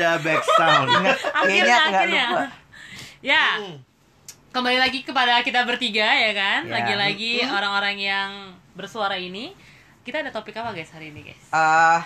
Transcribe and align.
ada 0.00 0.16
back 0.18 0.40
sound. 0.48 0.88
akhirnya 1.38 1.76
nggak 1.86 2.04
lupa. 2.08 2.42
ya 3.20 3.44
Hmm. 3.54 3.76
kembali 4.50 4.78
lagi 4.78 5.00
kepada 5.00 5.44
kita 5.44 5.62
bertiga 5.62 6.08
ya 6.08 6.32
kan 6.32 6.64
Ya. 6.64 6.72
lagi-lagi 6.74 7.44
orang-orang 7.44 7.96
yang 7.96 8.30
bersuara 8.72 9.14
ini 9.14 9.52
kita 10.00 10.18
ada 10.18 10.32
topik 10.32 10.56
apa 10.56 10.72
guys 10.72 10.88
hari 10.88 11.12
ini 11.12 11.20
guys 11.22 11.44
Ah, 11.50 12.00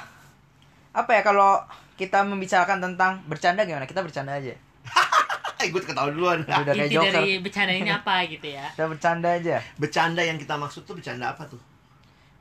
apa 0.90 1.10
ya 1.12 1.22
kalau 1.22 1.62
kita 1.94 2.20
membicarakan 2.20 2.82
tentang 2.82 3.22
bercanda 3.24 3.62
gimana? 3.62 3.86
Kita 3.86 4.02
bercanda 4.02 4.34
aja. 4.34 4.50
Eh, 5.56 5.70
gue 5.70 5.80
ketahuan 5.80 6.12
duluan. 6.12 6.38
Udah 6.42 6.60
kayak 6.66 6.76
inti 6.84 6.98
Joker. 6.98 7.14
dari 7.14 7.32
bercanda 7.38 7.72
ini 7.72 7.88
apa 7.88 8.14
gitu 8.26 8.46
ya 8.48 8.66
Kita 8.68 8.84
bercanda 8.84 9.28
aja. 9.32 9.56
Bercanda 9.76 10.20
yang 10.20 10.36
kita 10.36 10.58
maksud 10.58 10.82
tuh 10.82 10.92
bercanda 10.92 11.30
apa 11.30 11.46
tuh? 11.46 11.62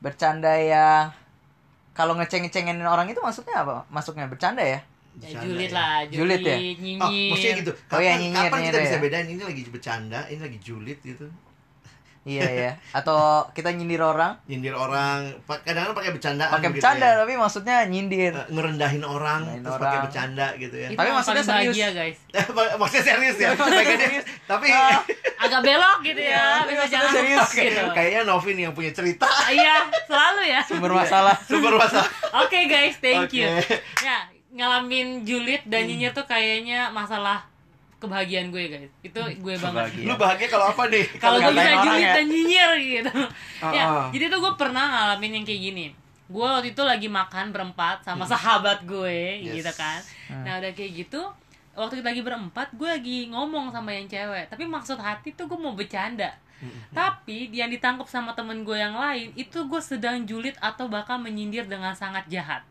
Bercanda 0.02 0.52
yang 0.52 1.14
kalau 1.94 2.18
ngeceng-ngecengin 2.18 2.82
orang 2.82 3.08
itu 3.08 3.22
maksudnya 3.22 3.64
apa? 3.64 3.86
Masuknya 3.88 4.26
bercanda 4.26 4.60
ya? 4.60 4.82
Ya, 5.16 5.20
Bercanda 5.24 5.46
julid 5.46 5.66
ya. 5.66 5.74
lah 5.74 5.96
Julid 6.06 6.42
ya? 6.42 6.58
nyinyir 6.58 7.00
Oh, 7.00 7.10
maksudnya 7.30 7.56
gitu. 7.58 7.72
Oh, 7.72 7.78
Kapan, 7.88 8.02
iya, 8.02 8.14
nyinyir, 8.16 8.38
kapan 8.40 8.50
kita 8.50 8.60
nyinyir 8.64 8.82
bisa 8.82 8.92
ya. 8.92 9.02
bedain 9.02 9.28
ini 9.28 9.44
lagi 9.44 9.62
bercanda, 9.68 10.20
ini 10.28 10.42
lagi 10.42 10.60
julid 10.60 11.00
gitu. 11.02 11.28
Iya 12.24 12.48
ya. 12.48 12.72
Atau 12.94 13.20
kita 13.52 13.68
nyindir 13.70 14.00
orang 14.00 14.40
Nyindir 14.48 14.72
orang, 14.72 15.28
kadang-kadang 15.44 15.92
pakai 15.92 16.12
bercandaan 16.16 16.50
pakai 16.50 16.64
gitu 16.66 16.76
bercanda 16.80 17.04
ya. 17.06 17.16
tapi 17.20 17.34
maksudnya 17.36 17.76
nyindir. 17.84 18.32
Eh, 18.32 18.48
ngerendahin 18.48 19.04
orang, 19.04 19.40
Ngerendahin 19.44 19.60
terus 19.62 19.76
pakai 19.78 20.00
bercanda 20.00 20.48
gitu 20.56 20.76
ya. 20.78 20.88
itu 20.88 20.96
Tapi 20.96 21.10
maksudnya 21.12 21.44
serius. 21.44 21.76
bahagia 21.76 21.88
guys 21.92 22.18
Maksudnya 22.80 23.04
serius 23.06 23.38
ya? 23.38 23.50
Pakai 23.60 23.98
serius. 24.00 24.26
Tapi 24.42 24.68
Ah. 24.72 25.04
agak 25.38 25.60
belok 25.62 25.98
gitu 26.02 26.22
ya 26.24 26.32
Iya, 26.32 26.48
bisa 26.64 26.86
jangan 26.88 27.12
serius 27.12 27.50
gitu 27.52 27.82
kayaknya 27.92 28.22
Novin 28.24 28.56
yang 28.58 28.72
punya 28.72 28.92
cerita. 28.92 29.28
iya 29.52 29.84
selalu 30.08 30.42
ya 30.48 30.60
Sumber 30.64 30.96
masalah. 30.96 31.36
Super 31.44 31.76
masalah. 31.76 32.08
oke 32.40 32.60
guys 32.66 32.96
thank 33.04 33.36
you 33.36 33.52
Oke. 33.52 33.84
ya 34.00 34.32
ngalamin 34.54 35.26
julid 35.26 35.66
dan 35.66 35.90
nyinyir 35.90 36.14
tuh 36.14 36.26
kayaknya 36.30 36.94
masalah 36.94 37.42
kebahagiaan 37.98 38.52
gue 38.54 38.64
guys. 38.70 38.92
Itu 39.02 39.20
gue 39.20 39.56
banget. 39.58 39.90
Kebahagiaan. 39.90 40.10
Lu 40.12 40.16
bahagia 40.20 40.48
kalau 40.52 40.66
apa 40.70 40.84
nih? 40.92 41.06
kalau 41.24 41.38
gue 41.42 41.54
bisa 41.56 41.72
julid 41.82 42.04
ya. 42.04 42.14
dan 42.14 42.26
nyinyir 42.30 42.72
gitu. 42.84 43.14
Ah, 43.64 43.72
ya 43.72 43.84
ah. 43.88 44.08
jadi 44.14 44.28
tuh 44.30 44.40
gue 44.44 44.54
pernah 44.60 44.86
ngalamin 44.92 45.42
yang 45.42 45.46
kayak 45.48 45.62
gini. 45.72 45.86
Gue 46.28 46.46
waktu 46.46 46.76
itu 46.76 46.84
lagi 46.84 47.08
makan 47.10 47.46
berempat 47.50 48.06
sama 48.06 48.24
sahabat 48.28 48.86
gue 48.86 49.42
Yes. 49.42 49.64
gitu 49.64 49.72
kan. 49.74 50.00
Nah 50.46 50.62
udah 50.62 50.72
kayak 50.76 50.92
gitu 51.08 51.22
waktu 51.74 52.06
kita 52.06 52.08
lagi 52.14 52.22
berempat 52.22 52.68
gue 52.78 52.86
lagi 52.86 53.18
ngomong 53.34 53.74
sama 53.74 53.90
yang 53.96 54.06
cewek. 54.06 54.52
Tapi 54.52 54.64
maksud 54.70 55.02
hati 55.02 55.34
tuh 55.34 55.50
gue 55.50 55.58
mau 55.58 55.74
bercanda. 55.74 56.36
Tapi 56.96 57.52
yang 57.52 57.68
ditangkap 57.68 58.08
sama 58.08 58.32
temen 58.38 58.64
gue 58.64 58.78
yang 58.78 58.96
lain 58.96 59.36
itu 59.36 59.66
gue 59.68 59.82
sedang 59.84 60.24
julid 60.24 60.56
atau 60.64 60.88
bahkan 60.88 61.20
menyindir 61.20 61.68
dengan 61.68 61.92
sangat 61.92 62.24
jahat 62.32 62.64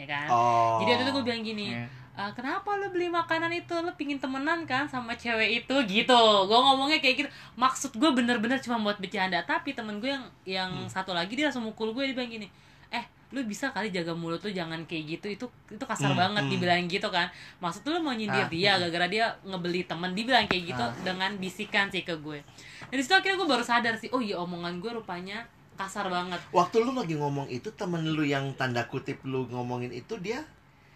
ya 0.00 0.06
kan 0.06 0.26
Oh. 0.26 0.80
jadi 0.80 0.94
waktu 0.94 1.04
itu 1.04 1.12
gue 1.12 1.24
bilang 1.24 1.42
gini 1.42 1.66
Iya. 1.70 1.84
"Ah, 2.12 2.30
kenapa 2.30 2.74
lo 2.74 2.88
beli 2.88 3.08
makanan 3.08 3.48
itu 3.50 3.72
lo 3.74 3.92
pingin 3.94 4.16
temenan 4.16 4.64
kan 4.64 4.84
sama 4.84 5.12
cewek 5.14 5.60
itu 5.60 5.74
gitu 5.86 6.20
gue 6.42 6.58
ngomongnya 6.58 6.98
kayak 6.98 7.16
gitu 7.18 7.28
maksud 7.54 7.92
gue 7.92 8.10
bener-bener 8.10 8.56
cuma 8.58 8.76
buat 8.78 8.96
bercanda 8.96 9.40
tapi 9.42 9.72
temen 9.72 9.96
gue 9.98 10.10
yang 10.10 10.24
yang 10.44 10.70
Hmm. 10.70 10.86
satu 10.86 11.10
lagi 11.10 11.32
dia 11.32 11.46
langsung 11.46 11.64
mukul 11.64 11.92
gue 11.92 12.04
dia 12.04 12.14
bilang 12.14 12.28
gini 12.30 12.48
eh 12.90 13.00
lu 13.30 13.40
bisa 13.42 13.70
kali 13.70 13.88
jaga 13.88 14.10
mulut 14.10 14.36
tuh 14.38 14.50
jangan 14.50 14.82
kayak 14.84 15.04
gitu 15.12 15.26
itu 15.30 15.44
itu 15.70 15.84
kasar 15.86 16.10
Hmm, 16.10 16.18
banget 16.18 16.42
hmm. 16.42 16.52
dibilang 16.52 16.82
gitu 16.86 17.08
kan 17.08 17.30
maksud 17.58 17.86
lu 17.86 18.00
mau 18.00 18.10
nyindir 18.10 18.42
Ah, 18.42 18.50
dia 18.50 18.72
gara-gara 18.74 19.06
dia 19.06 19.26
ngebeli 19.42 19.84
temen 19.84 20.10
dibilang 20.10 20.44
kayak 20.44 20.64
gitu 20.66 20.82
Ah. 20.82 20.90
dengan 21.02 21.30
bisikan 21.36 21.86
sih 21.86 22.02
ke 22.02 22.16
gue 22.16 22.42
dan 22.82 22.96
di 22.96 23.00
situ 23.00 23.12
akhirnya 23.12 23.38
gue 23.38 23.48
baru 23.48 23.62
sadar 23.62 23.94
sih 23.94 24.08
oh 24.08 24.18
iya 24.18 24.34
omongan 24.36 24.76
gue 24.78 24.90
rupanya 24.92 25.46
kasar 25.80 26.06
banget. 26.12 26.40
Waktu 26.52 26.76
lu 26.84 26.92
lagi 26.92 27.16
ngomong 27.16 27.48
itu 27.48 27.72
temen 27.72 28.04
lu 28.04 28.20
yang 28.20 28.52
tanda 28.52 28.84
kutip 28.84 29.24
lu 29.24 29.48
ngomongin 29.48 29.88
itu 29.96 30.20
dia? 30.20 30.44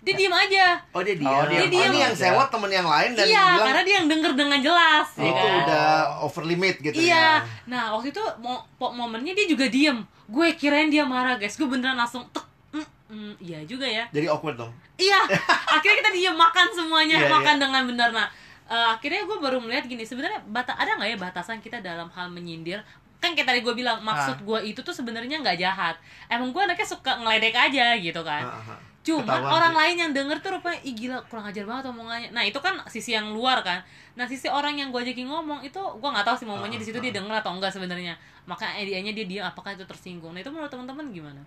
Dia 0.04 0.14
diem 0.20 0.34
aja. 0.36 0.66
Oh 0.92 1.00
dia 1.00 1.16
diam. 1.16 1.32
Oh, 1.32 1.48
dia 1.48 1.64
oh, 1.64 1.70
diam. 1.72 1.88
ini 1.88 1.98
yang 2.04 2.12
sewot 2.12 2.52
temen 2.52 2.68
yang 2.68 2.84
lain 2.84 3.16
dan 3.16 3.24
iya 3.24 3.56
bilang 3.56 3.66
karena 3.72 3.82
dia 3.88 3.94
yang 4.04 4.08
denger 4.12 4.32
dengan 4.36 4.58
jelas. 4.60 5.08
Itu 5.16 5.24
ya 5.24 5.32
kan? 5.32 5.60
udah 5.64 5.88
over 6.28 6.44
limit 6.44 6.76
gitu 6.84 6.96
iya. 7.00 7.08
ya. 7.08 7.28
nah 7.64 7.96
waktu 7.96 8.12
itu 8.12 8.20
mo 8.44 8.68
momennya 8.76 9.32
dia 9.32 9.48
juga 9.48 9.64
diem. 9.72 10.04
Gue 10.28 10.52
kirain 10.60 10.92
dia 10.92 11.08
marah 11.08 11.40
guys. 11.40 11.56
Gue 11.56 11.64
beneran 11.72 11.96
langsung 11.96 12.28
tek 12.28 12.44
mm, 12.76 12.84
mm, 13.08 13.32
iya 13.40 13.64
juga 13.64 13.88
ya. 13.88 14.04
Jadi 14.12 14.28
awkward 14.28 14.60
dong. 14.60 14.72
iya. 15.00 15.24
Akhirnya 15.72 15.96
kita 16.04 16.10
diem 16.12 16.36
makan 16.36 16.66
semuanya. 16.76 17.16
Iya, 17.24 17.32
makan 17.32 17.56
dengan 17.56 17.82
benar. 17.88 18.08
Nah 18.12 18.28
eh, 18.68 18.88
akhirnya 18.92 19.24
gue 19.24 19.38
baru 19.40 19.56
melihat 19.56 19.88
gini 19.88 20.04
sebenarnya 20.04 20.44
bata 20.44 20.76
ada 20.76 21.00
nggak 21.00 21.16
ya 21.16 21.18
batasan 21.20 21.64
kita 21.64 21.80
dalam 21.80 22.12
hal 22.12 22.28
menyindir 22.28 22.84
kan 23.24 23.32
kayak 23.32 23.48
tadi 23.48 23.60
gue 23.64 23.74
bilang 23.74 24.04
maksud 24.04 24.36
Ah. 24.36 24.44
gue 24.44 24.58
itu 24.68 24.80
tuh 24.84 24.92
sebenarnya 24.92 25.40
nggak 25.40 25.56
jahat 25.56 25.96
emang 26.28 26.52
gue 26.52 26.60
anaknya 26.60 26.84
suka 26.84 27.16
ngeledek 27.24 27.56
aja 27.56 27.96
gitu 27.96 28.20
kan 28.20 28.44
Ah, 28.44 28.60
ah. 28.76 28.80
Cuman 29.04 29.20
Ketahuan 29.28 29.52
orang 29.52 29.74
lain 29.76 29.96
yang 30.00 30.10
denger 30.16 30.40
tuh 30.40 30.50
rupanya 30.56 30.80
ih 30.80 30.96
gila 30.96 31.20
kurang 31.28 31.44
ajar 31.44 31.68
banget 31.68 31.92
omongannya. 31.92 32.32
Nah, 32.32 32.40
itu 32.40 32.56
kan 32.56 32.80
sisi 32.88 33.12
yang 33.12 33.36
luar 33.36 33.60
kan. 33.60 33.84
Nah, 34.16 34.24
sisi 34.24 34.48
orang 34.48 34.80
yang 34.80 34.88
gue 34.88 34.96
ajakin 34.96 35.28
ngomong 35.28 35.60
itu 35.60 35.76
gue 35.76 36.08
nggak 36.08 36.24
tahu 36.24 36.32
sih 36.40 36.48
momennya 36.48 36.80
di 36.80 36.88
situ 36.88 36.96
dia 37.04 37.12
denger 37.12 37.44
atau 37.44 37.52
enggak 37.52 37.68
sebenarnya. 37.68 38.16
Maka 38.48 38.72
idenya 38.80 39.12
dia 39.12 39.28
diam 39.28 39.44
apakah 39.44 39.76
itu 39.76 39.84
tersinggung. 39.84 40.32
Nah, 40.32 40.40
itu 40.40 40.48
menurut 40.48 40.72
teman-teman 40.72 41.04
gimana? 41.12 41.44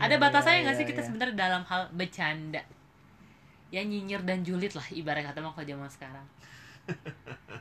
Ada 0.00 0.16
Iya, 0.16 0.22
batasannya 0.24 0.56
iya, 0.56 0.64
nggak 0.64 0.76
sih 0.80 0.86
kita 0.88 1.00
iya. 1.04 1.08
sebenarnya 1.12 1.36
dalam 1.36 1.62
hal 1.68 1.82
bercanda? 1.92 2.62
Ya 3.68 3.84
nyinyir 3.84 4.24
dan 4.24 4.40
julid 4.40 4.72
lah 4.72 4.88
ibarat 4.88 5.28
kata 5.28 5.44
mah 5.44 5.52
kalau 5.52 5.68
zaman 5.68 5.92
sekarang. 5.92 6.24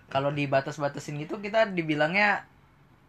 Kalau 0.08 0.32
dibatas-batasin 0.32 1.20
gitu 1.20 1.44
kita 1.44 1.68
dibilangnya 1.68 2.48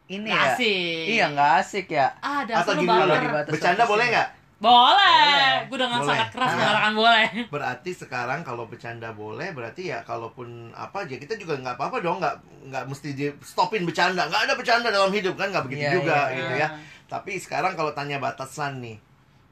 ini 0.06 0.28
ya. 0.28 0.53
asik. 0.53 1.04
Iya 1.10 1.25
nggak 1.31 1.50
asik 1.59 1.87
ya. 1.88 2.06
Ah, 2.19 2.44
Atau 2.44 2.76
gini 2.76 2.88
dibatas- 2.88 3.48
bercanda 3.48 3.84
boleh 3.84 4.06
nggak? 4.09 4.28
Boleh. 4.54 5.16
Boleh. 5.20 5.56
Gue 5.66 5.78
dengan 5.78 5.98
Boleh. 5.98 6.09
sangat 6.10 6.28
keras 6.31 6.48
Nah. 6.48 6.56
mengatakan 6.59 6.92
boleh. 6.94 7.26
Berarti 7.54 7.91
sekarang 7.92 8.41
kalau 8.41 8.65
bercanda 8.65 9.09
boleh, 9.12 9.48
berarti 9.50 9.82
ya 9.87 10.00
kalaupun 10.03 10.48
apa 10.72 11.04
aja 11.04 11.15
kita 11.15 11.34
juga 11.34 11.56
nggak 11.59 11.75
apa-apa 11.75 12.00
dong, 12.00 12.16
nggak 12.19 12.37
nggak 12.66 12.84
mesti 12.87 13.09
di 13.12 13.28
stopin 13.41 13.84
bercanda, 13.84 14.25
nggak 14.25 14.42
ada 14.42 14.54
bercanda 14.54 14.88
dalam 14.88 15.10
hidup 15.10 15.34
kan, 15.34 15.48
nggak 15.48 15.65
begitu 15.65 15.84
Iya, 15.84 15.92
juga 15.94 16.16
iya. 16.26 16.34
gitu 16.34 16.54
ya. 16.56 16.69
Tapi 17.06 17.36
sekarang 17.36 17.72
kalau 17.72 17.92
tanya 17.92 18.16
batasan 18.16 18.81
nih, 18.81 18.97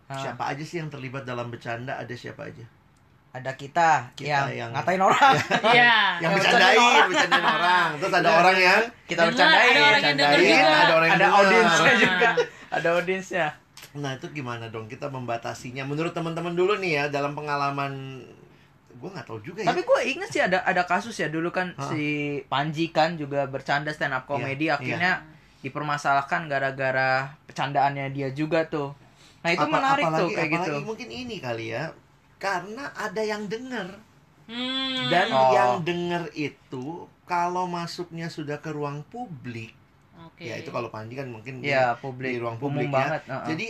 Ah. 0.08 0.16
siapa 0.16 0.44
aja 0.46 0.60
sih 0.62 0.76
yang 0.76 0.88
terlibat 0.88 1.22
dalam 1.22 1.48
bercanda? 1.48 1.94
Ada 1.94 2.12
siapa 2.14 2.44
aja? 2.46 2.64
Ada 3.32 3.52
kita, 3.54 4.12
Kita 4.12 4.28
yang, 4.28 4.46
yang- 4.52 4.72
ngatain 4.72 5.00
orang. 5.00 5.32
Iya. 5.72 6.20
Yang 6.20 6.22
Yang 6.22 6.32
bercandain, 6.36 6.52
bercandain 6.52 6.82
orang. 6.84 7.08
bercandain 7.08 7.46
orang. 7.48 7.88
Terus 7.96 8.12
ada 8.12 8.20
Iya. 8.22 8.36
orang 8.36 8.56
yang 8.58 8.80
kita 9.02 9.20
bercandain. 9.24 9.72
ada 9.72 9.80
orang 9.80 10.02
yang 10.02 10.16
juga. 10.52 10.68
ada 10.76 10.92
orang 10.92 11.08
yang 11.08 11.16
ada 11.16 11.28
audiensnya 11.32 11.92
juga. 11.96 12.28
Ada 12.68 12.88
audiensnya. 12.92 13.46
Nah 13.94 14.10
itu 14.14 14.26
gimana 14.30 14.64
dong 14.68 14.84
kita 14.86 15.06
membatasinya? 15.06 15.82
Menurut 15.82 16.12
teman-teman 16.12 16.52
dulu 16.52 16.76
nih 16.76 16.92
ya 16.94 17.04
dalam 17.08 17.32
pengalaman 17.32 18.20
gue 18.92 19.08
nggak 19.10 19.24
tahu 19.24 19.40
juga 19.42 19.60
ya. 19.60 19.68
Tapi 19.68 19.80
gue 19.82 20.00
inget 20.06 20.28
sih 20.28 20.40
ada 20.40 20.60
ada 20.60 20.84
kasus 20.84 21.12
ya 21.14 21.26
dulu 21.26 21.48
kan 21.48 21.72
Ah. 21.74 21.88
si 21.88 22.04
Panji 22.46 22.88
kan 22.88 23.16
juga 23.16 23.44
bercanda 23.44 23.88
stand 23.90 24.12
up 24.12 24.24
comedy 24.24 24.68
Iya, 24.68 24.76
akhirnya 24.76 25.12
dipermasalahkan 25.62 26.46
gara-gara 26.46 27.32
bercandaannya 27.42 28.10
dia 28.10 28.28
juga 28.30 28.64
tuh. 28.64 28.92
Nah 29.40 29.50
itu 29.50 29.62
Apa- 29.62 29.72
menarik 29.72 30.04
tuh 30.06 30.28
apalagi- 30.28 30.36
kayak 30.36 30.50
gitu. 30.54 30.72
mungkin 30.82 31.08
ini 31.08 31.36
kali 31.38 31.72
ya, 31.72 31.90
karena 32.42 32.90
ada 32.92 33.22
yang 33.22 33.46
denger 33.46 34.02
Hmm. 34.42 35.06
dan 35.06 35.30
Oh. 35.30 35.54
yang 35.54 35.72
denger 35.80 36.26
itu 36.34 37.06
kalau 37.24 37.64
masuknya 37.64 38.26
sudah 38.26 38.58
ke 38.58 38.68
ruang 38.68 39.06
publik, 39.06 39.70
Oke. 40.20 40.42
ya 40.42 40.58
itu 40.58 40.68
kalau 40.68 40.90
Panji 40.90 41.14
kan 41.14 41.30
mungkin 41.30 41.62
Iya 41.62 41.94
dia 41.94 41.96
publik 41.96 42.34
di 42.34 42.40
ruang 42.42 42.58
umum 42.58 42.74
publik 42.74 42.90
ya. 42.90 42.92
banget. 42.92 43.22
uh-uh. 43.24 43.46
Jadi 43.46 43.66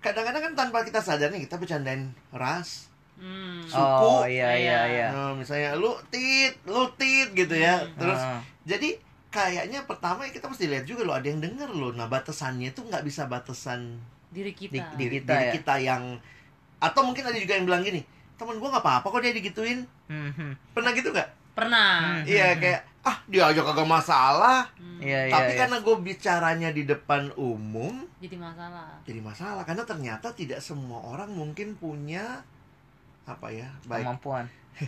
kadang-kadang 0.00 0.42
kan 0.42 0.54
tanpa 0.58 0.82
kita 0.82 0.98
sadar 0.98 1.30
nih 1.30 1.46
kita 1.46 1.56
bercandain 1.56 2.02
ras, 2.30 2.90
Hmm. 3.14 3.62
suku. 3.64 3.78
oh 3.78 4.26
iya 4.26 4.50
iya 4.52 4.80
iya. 4.84 5.06
Nah, 5.08 5.32
misalnya 5.32 5.72
lu 5.74 5.94
tit, 6.08 6.58
lu 6.66 6.90
tit 6.92 7.30
gitu 7.32 7.54
ya. 7.54 7.78
Hmm. 7.78 7.94
Terus 7.96 8.18
Ah. 8.18 8.42
jadi 8.64 8.98
kayaknya 9.30 9.82
pertama 9.84 10.26
kita 10.26 10.44
mesti 10.44 10.66
lihat 10.66 10.84
juga 10.84 11.02
loh 11.02 11.14
ada 11.14 11.24
yang 11.24 11.38
denger 11.38 11.70
loh. 11.70 11.90
Nah 11.90 12.06
batasannya 12.06 12.68
itu 12.68 12.82
nggak 12.82 13.02
bisa 13.02 13.24
batasan 13.24 14.02
diri 14.28 14.50
kita. 14.52 14.74
Di- 14.74 14.98
diri, 14.98 15.16
kita 15.18 15.30
diri 15.32 15.44
ya. 15.44 15.52
kita 15.54 15.74
yang 15.80 16.02
atau 16.76 17.00
mungkin 17.02 17.22
ada 17.22 17.34
juga 17.34 17.52
yang 17.52 17.64
bilang 17.64 17.80
gini 17.80 18.02
temen 18.34 18.56
gua 18.56 18.68
nggak 18.70 18.82
apa-apa 18.82 19.06
kok 19.08 19.20
dia 19.20 19.32
digituin 19.32 19.86
Mhm. 20.04 20.72
pernah 20.72 20.90
gitu 20.90 21.08
nggak 21.08 21.30
Pernah. 21.54 22.18
Hmm. 22.18 22.22
iya 22.26 22.54
kayak 22.54 22.82
ah 23.00 23.16
dia 23.24 23.46
aja 23.46 23.62
kagak 23.62 23.86
masalah 23.86 24.66
Hmm. 24.74 24.98
Iya 24.98 25.20
iya. 25.22 25.32
tapi 25.32 25.50
iya. 25.50 25.58
karena 25.60 25.76
gue 25.78 25.96
bicaranya 25.98 26.68
di 26.70 26.82
depan 26.82 27.30
umum 27.34 28.02
Jadi 28.18 28.36
masalah. 28.36 28.90
jadi 29.02 29.20
masalah 29.20 29.62
karena 29.62 29.84
ternyata 29.84 30.28
tidak 30.30 30.58
semua 30.58 30.98
orang 31.04 31.30
mungkin 31.30 31.74
punya 31.74 32.42
apa 33.24 33.48
ya 33.48 33.68
baik 33.84 34.02
kemampuan 34.02 34.44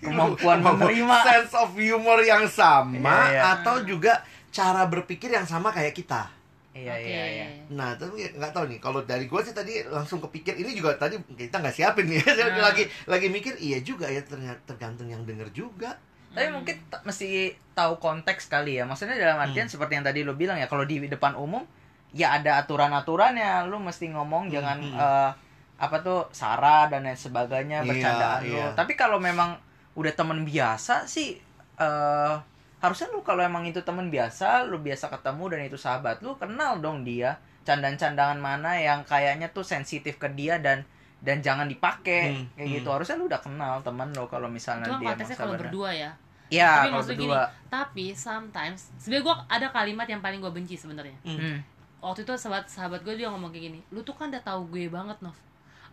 kemampuan 0.00 0.58
menerima 0.60 1.16
sense 1.22 1.52
of 1.54 1.72
humor 1.72 2.20
yang 2.20 2.44
sama 2.46 3.28
Iya, 3.28 3.32
iya. 3.32 3.42
atau 3.54 3.82
juga 3.82 4.20
cara 4.48 4.84
berpikir 4.84 5.30
yang 5.30 5.44
sama 5.44 5.70
kayak 5.70 5.94
kita 5.94 6.26
iya 6.72 6.94
Oke. 6.94 7.06
iya 7.06 7.24
iya 7.28 7.46
Nah, 7.70 7.94
tapi 7.94 8.18
nggak 8.30 8.50
tahu 8.50 8.66
nih. 8.66 8.78
Kalau 8.78 9.00
dari 9.02 9.26
gue 9.26 9.40
sih 9.40 9.50
tadi 9.50 9.82
langsung 9.86 10.18
kepikir 10.20 10.54
ini 10.54 10.70
juga 10.72 10.94
tadi 10.94 11.18
kita 11.30 11.58
nggak 11.58 11.72
siapin 11.72 12.06
nih. 12.06 12.18
Nah. 12.26 12.70
lagi 12.70 12.82
lagi 13.06 13.26
mikir 13.26 13.54
iya 13.58 13.78
juga 13.80 14.06
ya 14.06 14.22
ternyata 14.22 14.58
tergantung 14.66 15.06
yang 15.06 15.22
denger 15.22 15.50
juga. 15.50 15.94
tapi 16.30 16.46
mungkin 16.46 16.78
t- 16.78 17.02
mesti 17.02 17.28
tahu 17.74 17.98
konteks 17.98 18.46
kali 18.46 18.78
ya 18.78 18.86
maksudnya 18.86 19.18
dalam 19.18 19.42
artian 19.42 19.66
Hmm. 19.66 19.74
seperti 19.74 19.98
yang 19.98 20.06
tadi 20.06 20.22
lo 20.22 20.38
bilang 20.38 20.54
ya 20.56 20.70
kalau 20.70 20.86
di 20.86 21.02
depan 21.02 21.34
umum 21.34 21.66
ya 22.14 22.38
ada 22.38 22.62
aturan 22.62 22.94
aturannya 22.94 23.66
lu 23.66 23.82
mesti 23.82 24.14
ngomong 24.14 24.46
jangan 24.46 24.78
hmm. 24.78 24.94
eh, 24.94 25.30
apa 25.74 25.96
tuh 25.98 26.30
Sarah 26.30 26.86
dan 26.86 27.02
lain 27.02 27.18
sebagainya 27.18 27.82
Iya, 27.82 27.88
bercandaan 27.88 28.40
iya. 28.46 28.62
lo 28.62 28.78
tapi 28.78 28.94
kalau 28.94 29.18
memang 29.18 29.58
udah 29.98 30.14
temen 30.14 30.46
biasa 30.46 31.10
sih 31.10 31.34
eh 31.76 32.34
harusnya 32.80 33.12
lu 33.12 33.20
kalau 33.20 33.44
emang 33.44 33.68
itu 33.68 33.84
temen 33.84 34.08
biasa 34.08 34.64
lu 34.64 34.80
biasa 34.80 35.12
ketemu 35.12 35.44
dan 35.52 35.60
itu 35.68 35.76
sahabat 35.76 36.24
lu 36.24 36.32
kenal 36.40 36.80
dong 36.80 37.04
dia 37.04 37.36
candaan-candangan 37.68 38.40
mana 38.40 38.80
yang 38.80 39.04
kayaknya 39.04 39.52
tuh 39.52 39.62
sensitif 39.62 40.16
ke 40.16 40.32
dia 40.32 40.56
dan 40.56 40.88
dan 41.20 41.44
jangan 41.44 41.68
dipakai 41.68 42.32
Hmm, 42.32 42.44
kayak 42.56 42.66
hmm. 42.66 42.76
gitu 42.80 42.88
harusnya 42.88 43.16
lu 43.20 43.28
udah 43.28 43.40
kenal 43.44 43.84
temen 43.84 44.08
lo 44.16 44.24
kalau 44.24 44.48
misalnya 44.48 44.88
Cuma 44.88 45.04
dia 45.04 45.08
konteksnya 45.12 45.36
kalau 45.36 45.54
berdua 45.60 45.90
ya. 45.92 46.10
ya 46.48 46.72
tapi 46.72 46.88
kalau 46.88 46.96
maksudnya 46.96 47.18
berdua 47.20 47.40
gini, 47.44 47.68
tapi 47.68 48.06
sometimes 48.16 48.80
sebenarnya 48.96 49.24
gue 49.28 49.36
ada 49.52 49.66
kalimat 49.68 50.06
yang 50.08 50.20
paling 50.24 50.40
gue 50.40 50.52
benci 50.52 50.74
sebenarnya. 50.80 51.18
Hmm. 51.22 51.60
Waktu 52.00 52.24
itu 52.24 52.32
sahabat 52.40 52.64
sahabat 52.72 53.04
gue 53.04 53.12
dia 53.20 53.28
ngomong 53.28 53.52
kayak 53.52 53.64
gini, 53.68 53.80
lu 53.92 54.00
tuh 54.00 54.16
kan 54.16 54.32
udah 54.32 54.40
tahu 54.40 54.72
gue 54.72 54.88
banget 54.88 55.20
Nov. 55.20 55.36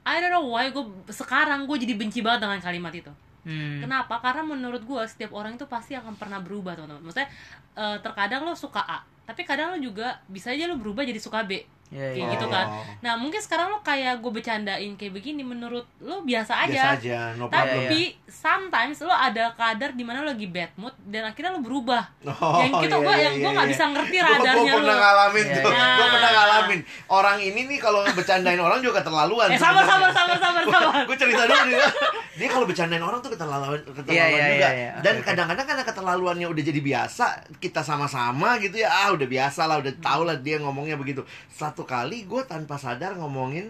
I 0.08 0.24
don't 0.24 0.32
know 0.32 0.48
why 0.48 0.72
gue 0.72 0.84
sekarang 1.12 1.68
gue 1.68 1.78
jadi 1.84 2.00
benci 2.00 2.24
banget 2.24 2.48
dengan 2.48 2.64
kalimat 2.64 2.96
itu. 2.96 3.12
Hmm. 3.48 3.80
Kenapa? 3.80 4.20
Karena 4.20 4.44
menurut 4.44 4.84
gue 4.84 5.02
setiap 5.08 5.32
orang 5.32 5.56
itu 5.56 5.64
pasti 5.72 5.96
akan 5.96 6.20
pernah 6.20 6.44
berubah 6.44 6.76
teman-teman. 6.76 7.08
Maksudnya 7.08 7.32
eh, 7.80 7.98
terkadang 8.04 8.44
lo 8.44 8.52
suka 8.60 8.84
A, 8.84 9.08
tapi 9.24 9.48
kadang 9.48 9.72
lo 9.72 9.78
juga 9.80 10.20
bisa 10.28 10.52
aja 10.52 10.68
lo 10.68 10.76
berubah 10.76 11.08
jadi 11.08 11.18
suka 11.24 11.48
B. 11.48 11.64
Ya, 11.88 12.04
Kayak 12.06 12.20
ya, 12.20 12.32
gitu 12.34 12.46
kan. 12.48 12.66
Oh, 12.68 12.84
Nah 13.00 13.14
mungkin 13.16 13.40
sekarang 13.40 13.68
lo 13.70 13.80
kayak 13.80 14.20
gue 14.20 14.28
bercandain 14.30 14.92
kayak 14.94 15.14
begini 15.14 15.40
menurut 15.40 15.88
lo 15.98 16.20
biasa 16.20 16.68
Biasa 16.68 16.68
aja. 16.68 16.84
aja, 16.94 17.20
no 17.34 17.48
problem. 17.48 17.88
Tapi 17.88 18.02
sometimes 18.28 19.00
lo 19.00 19.10
ada 19.10 19.52
kadar 19.54 19.92
di 19.92 20.04
mana 20.04 20.20
lo 20.20 20.28
lagi 20.28 20.46
bad 20.46 20.76
mood 20.76 20.92
dan 21.02 21.24
akhirnya 21.26 21.50
lo 21.50 21.62
berubah. 21.62 22.04
Oh, 22.28 22.60
yang 22.60 22.76
gitu 22.78 22.92
iya, 22.92 23.02
gue 23.02 23.14
iya, 23.14 23.24
yang 23.24 23.36
gue 23.36 23.42
iya, 23.42 23.56
nggak 23.56 23.64
iya. 23.64 23.74
bisa 23.74 23.84
ngerti 23.88 24.18
radarnya 24.26 24.52
gua 24.54 24.68
lo. 24.68 24.78
pernah 24.78 24.98
ngalamin 24.98 25.46
Iya, 25.46 25.56
tuh. 25.56 25.64
iya. 25.66 25.88
Gue 25.90 26.08
pernah 26.10 26.32
ngalamin. 26.34 26.80
Orang 27.08 27.38
ini 27.40 27.62
nih 27.66 27.80
kalau 27.80 28.00
bercandain 28.06 28.60
orang 28.60 28.80
juga 28.80 28.94
keterlaluan. 29.00 29.48
Eh 29.48 29.56
sabar 29.58 29.84
sabar 29.84 30.12
sabar 30.12 30.38
sabar 30.38 30.64
sabar. 30.66 31.02
gue 31.04 31.18
cerita 31.18 31.44
dulu 31.46 31.64
dia. 31.66 31.88
Dia 32.38 32.46
kalau 32.48 32.66
bercandain 32.66 33.02
orang 33.02 33.18
tuh 33.18 33.34
keterlaluan, 33.34 33.82
keterlaluan 33.82 34.14
Iya, 34.14 34.26
iya, 34.28 34.46
juga. 34.46 34.68
iya, 34.68 34.70
iya. 34.70 34.92
Dan 35.02 35.16
kadang-kadang 35.22 35.66
karena 35.66 35.84
keterlaluannya 35.84 36.46
udah 36.46 36.64
jadi 36.64 36.82
biasa, 36.84 37.26
kita 37.58 37.82
sama-sama 37.82 38.60
gitu 38.60 38.78
ya. 38.78 38.90
Ah, 38.92 39.10
udah 39.10 39.26
biasa 39.26 39.66
lah, 39.66 39.82
udah 39.82 39.90
tau 39.98 40.22
lah 40.22 40.38
dia 40.38 40.62
ngomongnya 40.62 40.94
begitu. 40.96 41.26
Satu 41.50 41.77
kali 41.84 42.24
gue 42.24 42.42
tanpa 42.44 42.76
sadar 42.76 43.14
ngomongin 43.14 43.70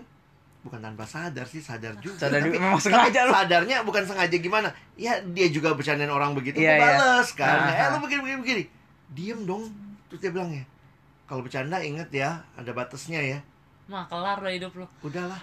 bukan 0.59 0.80
tanpa 0.80 1.04
sadar 1.04 1.44
sih 1.44 1.59
sadar 1.59 1.95
juga 1.95 2.19
Sadar 2.21 2.39
tapi, 2.39 2.48
juga, 2.50 2.57
memang 2.62 2.75
tapi 2.75 2.86
sengaja 2.86 3.19
lu. 3.21 3.31
sadarnya 3.31 3.77
bukan 3.81 4.04
sengaja 4.04 4.36
gimana 4.38 4.68
ya 4.94 5.15
dia 5.27 5.48
juga 5.48 5.71
bercandain 5.71 6.07
orang 6.07 6.31
begitu 6.33 6.57
Iya, 6.57 6.75
gue 6.75 6.83
iya. 6.83 6.95
bales 6.95 7.30
kan 7.33 7.57
Ah, 7.57 7.71
eh 7.71 7.81
ah. 7.81 7.89
lu 7.89 7.98
begini 8.01 8.21
begini 8.21 8.39
begini 8.42 8.63
diem 9.09 9.39
dong 9.42 9.63
terus 10.06 10.19
dia 10.19 10.30
bilang 10.30 10.51
ya 10.51 10.63
kalau 11.24 11.42
bercanda 11.42 11.80
inget 11.80 12.07
ya 12.09 12.30
ada 12.54 12.71
batasnya 12.71 13.19
ya 13.19 13.39
Mah 13.86 14.04
kelar 14.06 14.38
lo 14.38 14.50
hidup 14.50 14.75
lo. 14.75 14.88
udahlah 15.01 15.39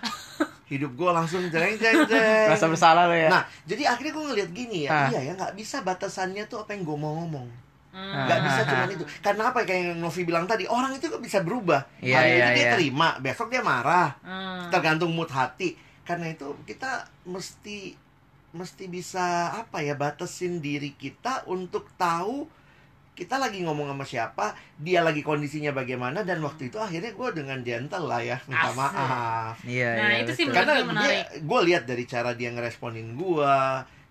hidup 0.67 0.93
gue 0.93 1.11
langsung 1.11 1.41
jeng 1.47 1.73
jeng 1.75 2.05
jeng 2.11 2.45
Rasa 2.47 2.67
bersalah 2.67 3.05
lo 3.05 3.13
ya. 3.15 3.29
Nah, 3.31 3.43
jadi 3.65 3.89
akhirnya 3.89 4.13
gue 4.13 4.25
ngeliat 4.27 4.51
gini 4.51 4.79
ya, 4.85 4.91
Ah. 4.91 5.09
iya 5.09 5.21
ya 5.23 5.33
nggak 5.33 5.53
bisa 5.55 5.81
batasannya 5.81 6.45
tuh 6.45 6.61
apa 6.61 6.73
yang 6.73 6.85
gue 6.85 6.93
mau 6.95 7.17
ngomong, 7.19 7.49
Hmm. 7.95 8.27
nggak 8.27 8.41
bisa 8.43 8.61
cuma 8.69 8.85
itu. 8.91 9.05
Karena 9.23 9.43
apa 9.49 9.63
kayak 9.63 9.95
yang 9.95 10.01
Novi 10.03 10.23
bilang 10.23 10.45
tadi, 10.45 10.67
orang 10.67 10.91
itu 10.93 11.07
kan 11.07 11.23
bisa 11.23 11.41
berubah. 11.41 11.87
Iya, 12.03 12.15
Hari 12.19 12.29
iya, 12.29 12.45
ini 12.45 12.51
dia 12.53 12.67
iya. 12.67 12.73
terima, 12.75 13.09
besok 13.19 13.47
dia 13.49 13.63
marah, 13.63 14.19
Hmm. 14.21 14.67
tergantung 14.69 15.15
mood 15.15 15.31
hati. 15.31 15.79
Karena 16.03 16.27
itu 16.27 16.59
kita 16.65 17.07
mesti 17.25 17.95
mesti 18.51 18.85
bisa 18.87 19.27
apa 19.53 19.79
ya 19.79 19.95
batasin 19.95 20.59
diri 20.59 20.93
kita 20.93 21.43
untuk 21.45 21.91
tahu 21.95 22.47
kita 23.13 23.39
lagi 23.39 23.63
ngomong 23.63 23.87
sama 23.89 24.03
siapa, 24.03 24.47
dia 24.75 24.99
lagi 24.99 25.23
kondisinya 25.23 25.71
bagaimana 25.71 26.23
dan 26.23 26.43
waktu 26.43 26.67
itu 26.67 26.77
akhirnya 26.77 27.15
gue 27.15 27.29
dengan 27.33 27.63
gentle 27.63 28.05
lah 28.05 28.19
ya 28.19 28.43
minta 28.45 28.67
Asik. 28.67 28.75
maaf. 28.77 29.55
Iya, 29.63 29.91
Nah, 29.95 30.11
iya, 30.11 30.19
itu 30.21 30.33
sih 30.35 30.45
betul. 30.45 30.55
Karena 30.59 30.73
dia, 30.75 30.83
menarik. 30.85 31.25
gue 31.41 31.61
lihat 31.63 31.83
dari 31.85 32.05
cara 32.05 32.35
dia 32.35 32.51
ngeresponin 32.51 33.15
gue, 33.15 33.55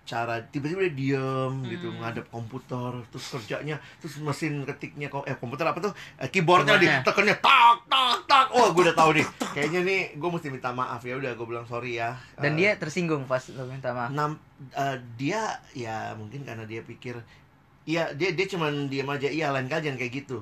cara 0.04 0.36
tiba-tiba 0.44 0.84
dia 0.84 0.94
diem 0.94 1.54
gitu 1.66 1.88
Hmm. 1.88 2.00
ngadep 2.00 2.28
komputer, 2.28 2.92
terus 3.08 3.26
kerjanya, 3.30 3.80
terus 3.98 4.20
mesin 4.20 4.64
ketiknya 4.64 5.08
kok 5.08 5.24
eh 5.24 5.32
komputer 5.34 5.64
apa 5.64 5.80
tuh 5.80 5.92
eh, 6.18 6.28
keyboardnya 6.28 6.76
di 6.76 6.92
tekennya 7.00 7.38
tak 7.38 7.88
tak 7.88 8.20
tak, 8.26 8.46
oh 8.52 8.70
gue 8.70 8.84
udah 8.84 8.94
tahu 8.94 9.12
nih, 9.14 9.24
kayaknya 9.56 9.80
nih 9.82 10.02
gue 10.14 10.30
mesti 10.30 10.48
minta 10.50 10.70
maaf 10.70 11.00
ya 11.02 11.16
udah 11.16 11.32
gue 11.32 11.46
bilang 11.46 11.64
sorry 11.64 11.96
ya. 11.96 12.20
Dan 12.36 12.54
Eh, 12.54 12.58
dia 12.60 12.70
tersinggung 12.76 13.24
pas 13.24 13.40
lo 13.50 13.64
minta 13.64 13.92
maaf. 13.92 14.12
nam 14.12 14.36
eh, 14.70 14.98
dia 15.16 15.40
ya 15.72 16.12
mungkin 16.14 16.44
karena 16.44 16.64
dia 16.64 16.82
pikir 16.82 17.16
Iya, 17.84 18.12
dia 18.12 18.32
dia 18.32 18.48
cuman 18.48 18.88
diem 18.88 19.04
aja. 19.06 19.28
Iya, 19.28 19.52
lain 19.52 19.68
kali 19.68 19.84
jangan 19.84 20.00
kayak 20.00 20.14
gitu. 20.18 20.40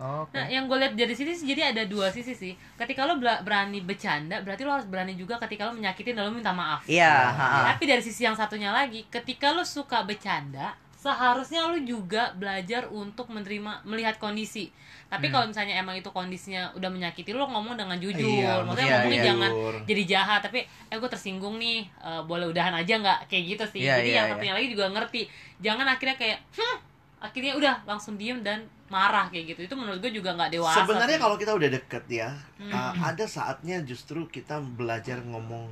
Oh, 0.00 0.24
Oke. 0.24 0.32
Nah, 0.32 0.48
yang 0.48 0.64
gue 0.64 0.80
lihat 0.80 0.96
dari 0.96 1.12
sini 1.12 1.36
sih, 1.36 1.44
jadi 1.44 1.76
ada 1.76 1.84
dua 1.84 2.08
sisi 2.08 2.32
sih. 2.32 2.56
Ketika 2.74 3.04
lo 3.04 3.20
berani 3.20 3.84
bercanda, 3.84 4.40
berarti 4.40 4.64
lo 4.64 4.72
harus 4.72 4.88
berani 4.88 5.12
juga 5.12 5.36
ketika 5.36 5.68
lo 5.68 5.76
menyakitin 5.76 6.16
dan 6.16 6.24
lo 6.24 6.32
minta 6.32 6.56
maaf. 6.56 6.88
Iya, 6.88 7.04
Nah, 7.04 7.36
ha-ha. 7.36 7.60
Tapi 7.76 7.84
dari 7.84 8.00
sisi 8.00 8.24
yang 8.24 8.32
satunya 8.32 8.72
lagi, 8.72 9.04
ketika 9.12 9.52
lo 9.52 9.60
suka 9.60 10.00
bercanda, 10.00 10.72
seharusnya 10.96 11.68
lo 11.68 11.76
juga 11.80 12.32
belajar 12.32 12.88
untuk 12.88 13.28
menerima 13.28 13.84
melihat 13.84 14.16
kondisi. 14.16 14.72
Tapi 15.08 15.28
Hmm. 15.28 15.32
kalau 15.32 15.44
misalnya 15.52 15.76
emang 15.76 15.96
itu 15.96 16.08
kondisinya 16.08 16.72
udah 16.76 16.88
menyakiti 16.88 17.32
lo, 17.32 17.44
ngomong 17.44 17.76
dengan 17.76 17.96
jujur. 17.96 18.24
Iya, 18.24 18.64
Maksudnya 18.64 18.84
iya, 18.84 18.94
ngomongnya 18.96 19.20
iya. 19.20 19.28
jangan 19.28 19.50
Jujur. 19.52 19.74
jadi 19.84 20.02
jahat, 20.08 20.40
tapi 20.40 20.58
eh 20.64 20.96
gue 20.96 21.10
tersinggung 21.12 21.60
nih, 21.60 21.84
eh, 21.84 22.22
boleh 22.24 22.48
udahan 22.48 22.72
aja 22.72 22.94
nggak? 22.96 23.28
Kayak 23.28 23.44
gitu 23.52 23.64
sih. 23.76 23.80
Iya, 23.84 24.00
jadi 24.00 24.08
iya, 24.08 24.16
yang 24.16 24.26
iya. 24.28 24.32
satunya 24.32 24.54
lagi 24.56 24.68
juga 24.72 24.86
ngerti. 24.88 25.22
Jangan 25.60 25.86
akhirnya 25.88 26.16
kayak, 26.16 26.38
hmm, 26.56 26.76
akhirnya 27.20 27.52
udah 27.54 27.74
langsung 27.84 28.16
diem 28.16 28.40
dan 28.40 28.64
marah 28.88 29.30
kayak 29.30 29.54
gitu. 29.54 29.70
Itu 29.70 29.74
menurut 29.78 30.00
gue 30.02 30.10
juga 30.10 30.34
nggak 30.34 30.50
dewasa. 30.56 30.82
Sebenarnya 30.82 31.18
kalau 31.20 31.36
kita 31.36 31.52
udah 31.54 31.68
deket 31.70 32.04
ya, 32.10 32.32
Hmm. 32.58 32.72
uh, 32.72 32.92
ada 33.06 33.24
saatnya 33.28 33.80
justru 33.86 34.26
kita 34.26 34.58
belajar 34.58 35.22
ngomong 35.22 35.68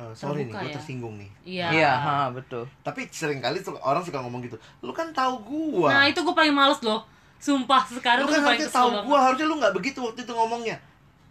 uh, 0.00 0.10
sorry 0.16 0.48
nih, 0.48 0.50
Terbuka 0.50 0.60
gue 0.60 0.68
ya. 0.68 0.74
tersinggung 0.74 1.14
nih. 1.20 1.30
Iya. 1.46 1.66
Iya, 1.70 1.92
ha, 1.94 2.14
betul. 2.32 2.64
Tapi 2.82 3.06
sering 3.12 3.38
kali 3.38 3.60
tuh 3.60 3.76
orang 3.78 4.02
suka 4.02 4.18
ngomong 4.18 4.40
gitu. 4.42 4.56
Lu 4.82 4.90
kan 4.90 5.12
tahu 5.12 5.38
gua. 5.46 5.88
Nah 5.94 6.04
itu 6.08 6.18
gue 6.20 6.34
paling 6.34 6.52
males 6.56 6.80
loh. 6.82 7.04
Sumpah 7.40 7.86
sekarang 7.88 8.26
lu 8.26 8.32
tuh 8.32 8.36
kan 8.36 8.52
harusnya 8.52 8.68
tahu 8.68 8.88
gua, 9.06 9.18
harusnya 9.30 9.46
lu 9.48 9.56
nggak 9.56 9.72
begitu 9.72 10.00
waktu 10.04 10.24
itu 10.26 10.32
ngomongnya. 10.34 10.76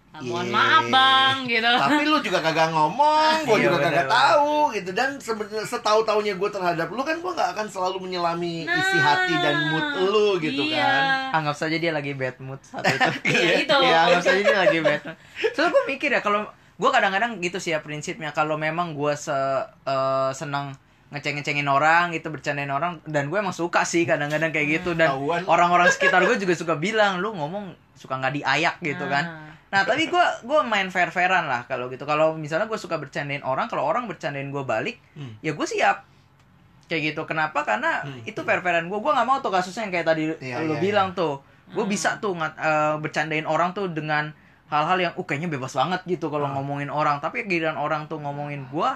Ah, 0.09 0.25
mohon 0.25 0.50
Iya. 0.50 0.57
maaf 0.57 0.85
bang 0.89 1.35
gitu. 1.45 1.69
Tapi 1.69 2.01
lu 2.01 2.17
juga 2.25 2.41
kagak 2.41 2.73
ngomong, 2.73 3.45
gua 3.45 3.57
Iya, 3.61 3.69
juga 3.69 3.77
bener 3.77 3.85
kagak 3.94 4.07
tahu 4.09 4.53
gitu. 4.73 4.89
Dan 4.97 5.09
sebenarnya 5.21 5.65
setahu 5.69 6.01
taunya 6.01 6.33
gua 6.33 6.50
terhadap 6.50 6.89
lu 6.89 7.06
kan 7.06 7.21
gua 7.21 7.31
nggak 7.38 7.50
akan 7.53 7.67
selalu 7.69 7.98
menyelami 8.10 8.65
isi 8.65 8.98
hati 8.98 9.38
dan 9.38 9.69
mood 9.69 9.86
lu 10.10 10.27
gitu 10.41 10.65
iya. 10.65 10.81
kan. 10.81 11.01
Anggap 11.45 11.55
saja 11.62 11.77
dia 11.77 11.93
lagi 11.93 12.17
bad 12.17 12.41
mood 12.41 12.57
saat 12.65 12.89
itu. 12.89 13.10
Iya 13.38 13.51
itu. 13.62 13.77
Iya, 13.86 13.98
anggap 14.10 14.24
saja 14.25 14.41
dia 14.41 14.57
lagi 14.57 14.79
bad 14.81 15.01
mood. 15.05 15.17
Soalnya 15.53 15.72
gue 15.77 15.84
mikir 15.93 16.10
ya 16.10 16.22
kalau 16.25 16.41
gue 16.50 16.89
kadang-kadang 16.89 17.31
gitu 17.45 17.62
sih 17.62 17.77
ya 17.77 17.79
prinsipnya 17.86 18.34
kalau 18.34 18.57
memang 18.57 18.98
gue 18.98 19.13
se 19.13 19.36
eh, 19.86 20.31
senang 20.34 20.74
ngeceng-ngecengin 21.10 21.65
orang 21.65 22.13
gitu 22.13 22.29
bercandain 22.29 22.69
orang 22.69 23.01
dan 23.10 23.34
gue 23.34 23.38
emang 23.38 23.53
suka 23.53 23.81
sih 23.81 24.05
kadang-kadang 24.05 24.53
kayak 24.53 24.81
gitu 24.81 24.93
dan 24.93 25.10
Tahuan. 25.17 25.41
orang-orang 25.50 25.89
sekitar 25.89 26.22
gue 26.22 26.38
juga 26.38 26.53
suka 26.53 26.77
bilang 26.77 27.17
lu 27.17 27.34
ngomong 27.34 27.74
suka 27.98 28.22
nggak 28.22 28.34
diayak 28.38 28.75
gitu 28.86 29.10
kan 29.10 29.49
Nah. 29.69 29.85
Tapi 29.85 30.09
gue 30.09 30.25
gue 30.43 30.59
main 30.65 30.89
fair 30.89 31.09
fairan 31.09 31.45
lah 31.45 31.65
kalau 31.65 31.88
gitu. 31.88 32.03
Kalau 32.03 32.33
misalnya 32.33 32.65
gue 32.65 32.75
suka 32.75 32.97
bercandain 32.97 33.41
orang, 33.41 33.69
kalau 33.69 33.85
orang 33.85 34.09
bercandain 34.09 34.49
gue 34.49 34.63
balik, 34.63 34.97
Hmm. 35.13 35.38
ya 35.39 35.53
gue 35.53 35.67
siap. 35.67 36.05
Kayak 36.89 37.13
gitu. 37.13 37.21
Kenapa? 37.25 37.61
Karena 37.61 38.01
Hmm. 38.01 38.25
itu 38.25 38.41
fair 38.41 38.59
fairan 38.59 38.89
gue. 38.89 38.97
Gue 38.97 39.11
nggak 39.13 39.27
mau 39.29 39.38
tuh 39.39 39.53
kasusnya 39.53 39.85
yang 39.85 39.93
kayak 39.93 40.07
tadi 40.09 40.23
Iya, 40.41 40.65
lu 40.65 40.73
iya, 40.73 40.81
bilang 40.81 41.13
tuh. 41.13 41.38
Gue 41.69 41.85
Hmm. 41.85 41.93
bisa 41.93 42.17
tuh 42.17 42.33
ngat, 42.33 42.57
eh, 42.57 42.95
bercandain 42.97 43.45
orang 43.45 43.77
tuh 43.77 43.85
dengan 43.89 44.33
hal-hal 44.69 44.97
yang, 44.99 45.13
uh 45.13 45.25
kayaknya 45.25 45.49
bebas 45.49 45.73
banget 45.73 46.01
gitu 46.05 46.29
kalau 46.29 46.49
Ah. 46.49 46.53
ngomongin 46.57 46.89
orang. 46.89 47.21
Tapi 47.21 47.45
giliran 47.45 47.77
orang 47.77 48.09
tuh 48.09 48.17
ngomongin 48.17 48.65
gue, 48.65 48.89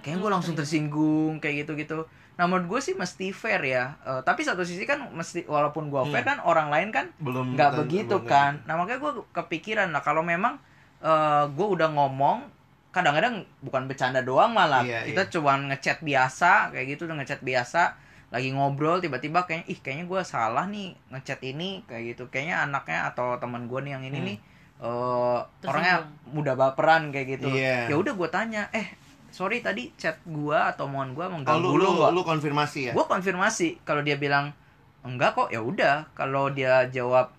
kayaknya 0.00 0.18
gue 0.22 0.30
langsung 0.30 0.54
tersinggung 0.54 1.42
kayak 1.42 1.66
gitu-gitu. 1.66 2.06
Nah 2.40 2.48
menurut 2.48 2.66
gue 2.66 2.80
sih 2.82 2.94
mesti 2.94 3.30
fair 3.30 3.60
ya. 3.60 4.00
Eh, 4.00 4.20
tapi 4.22 4.40
satu 4.40 4.64
sisi 4.64 4.82
kan 4.82 5.12
mesti 5.12 5.44
walaupun 5.44 5.86
gue 5.86 6.00
fair 6.08 6.24
Hmm. 6.24 6.30
kan 6.30 6.38
orang 6.42 6.68
lain 6.68 6.88
kan 6.88 7.12
Belum 7.18 7.52
nggak 7.52 7.76
begitu 7.78 8.16
belum 8.16 8.24
kan 8.26 8.52
nah 8.64 8.74
makanya 8.74 8.96
gue 8.98 9.12
kepikiran 9.30 9.88
lah 9.90 10.00
kalau 10.00 10.24
memang 10.24 10.56
eh 10.98 11.44
gue 11.46 11.66
udah 11.68 11.88
ngomong 11.90 12.48
kadang-kadang 12.90 13.44
bukan 13.60 13.84
bercanda 13.84 14.18
doang 14.20 14.50
malah 14.50 14.80
Iya, 14.80 15.04
kita 15.04 15.28
cuman 15.30 15.68
ngechat 15.68 16.00
biasa 16.00 16.72
kayak 16.72 16.86
gitu 16.90 17.04
udah 17.04 17.20
ngechat 17.20 17.40
biasa 17.40 17.94
lagi 18.30 18.48
ngobrol 18.48 18.98
tiba-tiba 18.98 19.44
kayaknya 19.44 19.66
ih 19.66 19.78
kayaknya 19.78 20.04
gue 20.06 20.20
salah 20.24 20.64
nih 20.64 20.88
ngechat 21.08 21.40
ini 21.42 21.84
kayak 21.84 22.02
gitu 22.10 22.24
kayaknya 22.26 22.62
anaknya 22.62 23.04
atau 23.06 23.36
teman 23.36 23.66
gue 23.66 23.80
nih 23.80 23.92
yang 23.92 24.02
ini 24.02 24.16
Hmm. 24.16 24.26
nih 24.26 24.38
Tersinggung. 24.80 25.68
orangnya 25.68 25.94
mudah 26.26 26.54
baperan 26.54 27.02
kayak 27.10 27.26
gitu 27.36 27.48
Iya. 27.50 27.86
ya 27.86 27.96
udah 27.96 28.12
gue 28.12 28.28
tanya 28.28 28.62
eh 28.72 28.88
sorry 29.30 29.64
tadi 29.64 29.90
chat 29.96 30.20
gue 30.26 30.58
atau 30.58 30.86
mohon 30.86 31.14
Oh, 31.14 31.30
mengganggu 31.38 31.62
lu, 31.64 31.78
lu 31.78 31.82
lu, 31.82 31.90
nggak?" 31.98 32.10
lu 32.12 32.20
konfirmasi 32.22 32.80
ya? 32.90 32.92
gue 32.92 33.04
konfirmasi 33.06 33.82
kalau 33.82 34.04
dia 34.04 34.14
bilang 34.14 34.52
enggak 35.00 35.32
kok 35.32 35.48
ya 35.48 35.64
udah 35.64 36.12
kalau 36.12 36.52
dia 36.52 36.84
jawab 36.92 37.32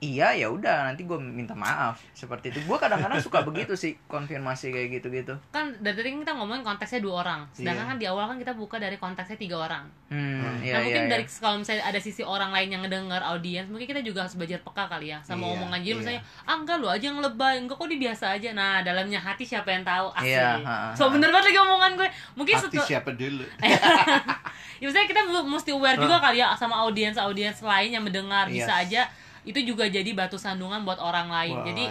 iya 0.00 0.32
ya 0.32 0.48
udah 0.48 0.88
nanti 0.88 1.04
gue 1.04 1.18
minta 1.20 1.52
maaf. 1.52 2.00
Seperti 2.16 2.48
itu. 2.48 2.64
Gue 2.64 2.80
kadang-kadang 2.80 3.20
suka 3.20 3.44
begitu 3.44 3.76
sih 3.76 4.00
konfirmasi 4.08 4.72
kayak 4.72 4.88
gitu-gitu. 4.96 5.36
Kan 5.52 5.76
dari 5.78 5.92
tadi 5.92 6.08
kan 6.16 6.20
kita 6.24 6.32
ngomongin 6.40 6.64
konteksnya 6.64 7.04
dua 7.04 7.20
orang. 7.20 7.44
Sedangkan 7.52 7.84
Iya. 7.84 7.90
kan 7.92 7.96
di 8.00 8.06
awal 8.08 8.24
kan 8.32 8.36
kita 8.40 8.56
buka 8.56 8.80
dari 8.80 8.96
konteksnya 8.96 9.36
tiga 9.36 9.60
orang. 9.60 9.84
Hmm, 10.08 10.56
iya, 10.64 10.74
nah 10.74 10.80
mungkin 10.82 11.04
iya, 11.06 11.12
dari 11.12 11.24
iya. 11.28 11.36
kalau 11.38 11.56
misalnya 11.60 11.84
ada 11.84 12.00
sisi 12.00 12.24
orang 12.24 12.50
lain 12.50 12.68
yang 12.72 12.82
ngedenger 12.82 13.22
audiens 13.22 13.68
mungkin 13.68 13.86
kita 13.86 14.00
juga 14.00 14.24
harus 14.26 14.34
belajar 14.34 14.58
peka 14.64 14.84
kali 14.88 15.12
ya 15.12 15.20
sama 15.22 15.46
Iya, 15.46 15.52
omongan 15.54 15.78
jadi 15.78 15.86
iya. 15.86 15.98
misalnya 16.00 16.22
ah 16.48 16.54
enggak 16.56 16.76
lo 16.80 16.88
aja 16.90 17.04
yang 17.06 17.20
lebay 17.20 17.54
enggak 17.60 17.76
kok 17.76 17.86
dia 17.92 18.00
biasa 18.00 18.24
aja. 18.40 18.48
Nah 18.56 18.72
dalamnya 18.80 19.20
hati 19.20 19.44
siapa 19.44 19.68
yang 19.68 19.84
tahu? 19.84 20.06
Asli 20.16 20.32
Iya, 20.32 20.48
ha, 20.64 20.74
ha, 20.90 20.90
so 20.96 21.12
bener 21.12 21.28
banget 21.28 21.52
lagi 21.52 21.60
omongan 21.60 21.90
gue. 21.94 22.08
Mungkin 22.40 22.54
Hati 22.56 22.64
setelah 22.72 22.88
siapa 22.88 23.10
dulu? 23.12 23.44
ya 24.80 24.84
misalnya 24.88 25.08
kita 25.12 25.20
mesti 25.44 25.70
aware 25.76 26.00
juga 26.00 26.16
kali 26.18 26.40
ya 26.40 26.56
sama 26.56 26.80
audiens 26.80 27.20
audiens 27.20 27.60
lain 27.60 27.92
yang 27.92 28.00
mendengar. 28.00 28.48
Bisa 28.48 28.80
Yes. 28.80 28.88
aja 28.88 29.02
itu 29.44 29.60
juga 29.64 29.88
jadi 29.88 30.10
batu 30.12 30.36
sandungan 30.36 30.84
buat 30.84 31.00
orang 31.00 31.28
lain. 31.32 31.56
Wah, 31.56 31.66
jadi 31.66 31.84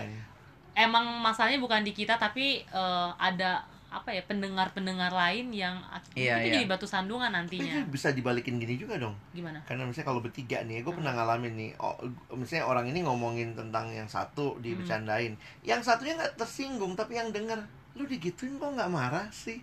emang 0.77 1.05
masalahnya 1.19 1.59
bukan 1.59 1.81
di 1.83 1.91
kita 1.91 2.15
tapi 2.15 2.61
eh, 2.63 3.09
ada 3.17 3.65
apa 3.89 4.13
ya 4.13 4.21
pendengar-pendengar 4.21 5.09
lain 5.09 5.49
yang 5.49 5.81
Iya, 6.13 6.45
itu 6.45 6.53
iya. 6.53 6.53
jadi 6.61 6.65
batu 6.69 6.85
sandungan 6.85 7.33
Tapi 7.33 7.57
nantinya. 7.57 7.73
Kan 7.81 7.89
bisa 7.89 8.13
dibalikin 8.13 8.61
gini 8.61 8.77
juga 8.77 9.01
dong. 9.01 9.17
gimana? 9.33 9.65
Karena 9.65 9.89
misalnya 9.89 10.13
kalau 10.13 10.21
bertiga 10.21 10.61
nih, 10.61 10.85
gue 10.85 10.93
pernah 10.93 11.17
ngalamin 11.17 11.53
nih. 11.57 11.71
Oh, 11.81 11.97
misalnya 12.37 12.69
orang 12.69 12.85
ini 12.85 13.01
ngomongin 13.01 13.57
tentang 13.57 13.89
yang 13.89 14.05
satu 14.05 14.61
dibecandain, 14.61 15.33
yang 15.65 15.81
satunya 15.81 16.13
nggak 16.21 16.37
tersinggung, 16.37 16.93
tapi 16.93 17.17
yang 17.17 17.33
denger 17.33 17.57
lu 17.97 18.05
digituin 18.05 18.61
kok 18.61 18.77
nggak 18.77 18.93
marah 18.93 19.25
sih? 19.33 19.57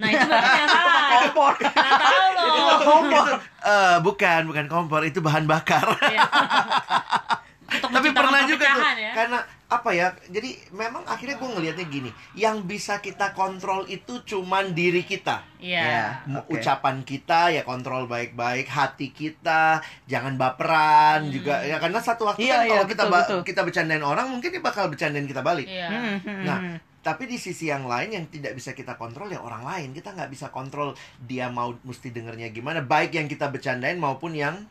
nah 0.00 0.08
itu 0.10 0.26
yang 0.60 0.68
salah 0.68 1.04
kompor. 1.14 1.54
Nggak 1.62 2.00
tahu 2.02 2.28
loh. 2.34 2.42
Itu, 2.42 3.20
eh, 3.62 3.96
bukan, 4.02 4.40
bukan 4.50 4.66
kompor, 4.66 5.00
itu 5.06 5.22
bahan 5.22 5.44
bakar. 5.46 5.86
Tapi 7.92 8.08
pernah 8.10 8.40
juga 8.44 8.66
tuh 8.72 8.82
ya. 8.96 9.12
karena 9.12 9.38
apa 9.68 9.88
ya 9.88 10.12
jadi 10.28 10.52
memang 10.68 11.00
akhirnya 11.02 11.36
gue 11.36 11.48
ngelihatnya 11.48 11.86
gini 11.88 12.10
yang 12.34 12.60
bisa 12.62 13.00
kita 13.00 13.32
kontrol 13.32 13.84
itu 13.86 14.20
cuman 14.22 14.72
diri 14.72 15.00
kita. 15.00 15.40
Iya. 15.56 16.20
M- 16.26 16.40
Oke. 16.40 16.56
ucapan 16.56 17.00
kita 17.00 17.48
ya 17.50 17.62
kontrol 17.62 18.04
baik-baik 18.04 18.66
hati 18.66 19.08
kita 19.10 19.80
jangan 20.04 20.36
baperan 20.36 21.28
juga 21.28 21.60
ya 21.62 21.76
karena 21.76 21.98
satu 21.98 22.26
waktu 22.26 22.42
Iya, 22.42 22.52
kan 22.52 22.60
iya, 22.60 22.70
kalau 22.70 22.86
kita 22.86 23.02
betul, 23.08 23.38
kita 23.42 23.60
bercandain 23.62 24.04
orang 24.04 24.28
mungkin 24.28 24.48
dia 24.48 24.60
bakal 24.60 24.88
bercandain 24.88 25.24
kita 25.24 25.40
balik. 25.40 25.64
Iya. 25.64 25.88
Hmm, 25.88 26.16
hmm, 26.20 26.40
Nah, 26.44 26.58
hmm. 26.60 26.76
tapi 27.00 27.24
di 27.24 27.34
sisi 27.34 27.66
yang 27.66 27.88
lain 27.88 28.12
yang 28.12 28.24
tidak 28.28 28.52
bisa 28.52 28.72
kita 28.72 28.94
kontrol 28.94 29.26
ya 29.26 29.40
orang 29.40 29.64
lain. 29.64 29.88
Kita 29.90 30.12
nggak 30.12 30.28
bisa 30.28 30.52
kontrol 30.52 30.92
dia 31.18 31.48
mau 31.48 31.72
mesti 31.80 32.12
dengernya 32.12 32.52
gimana 32.52 32.84
baik 32.84 33.16
yang 33.16 33.24
kita 33.24 33.48
bercandain 33.48 33.96
maupun 33.96 34.36
yang 34.36 34.68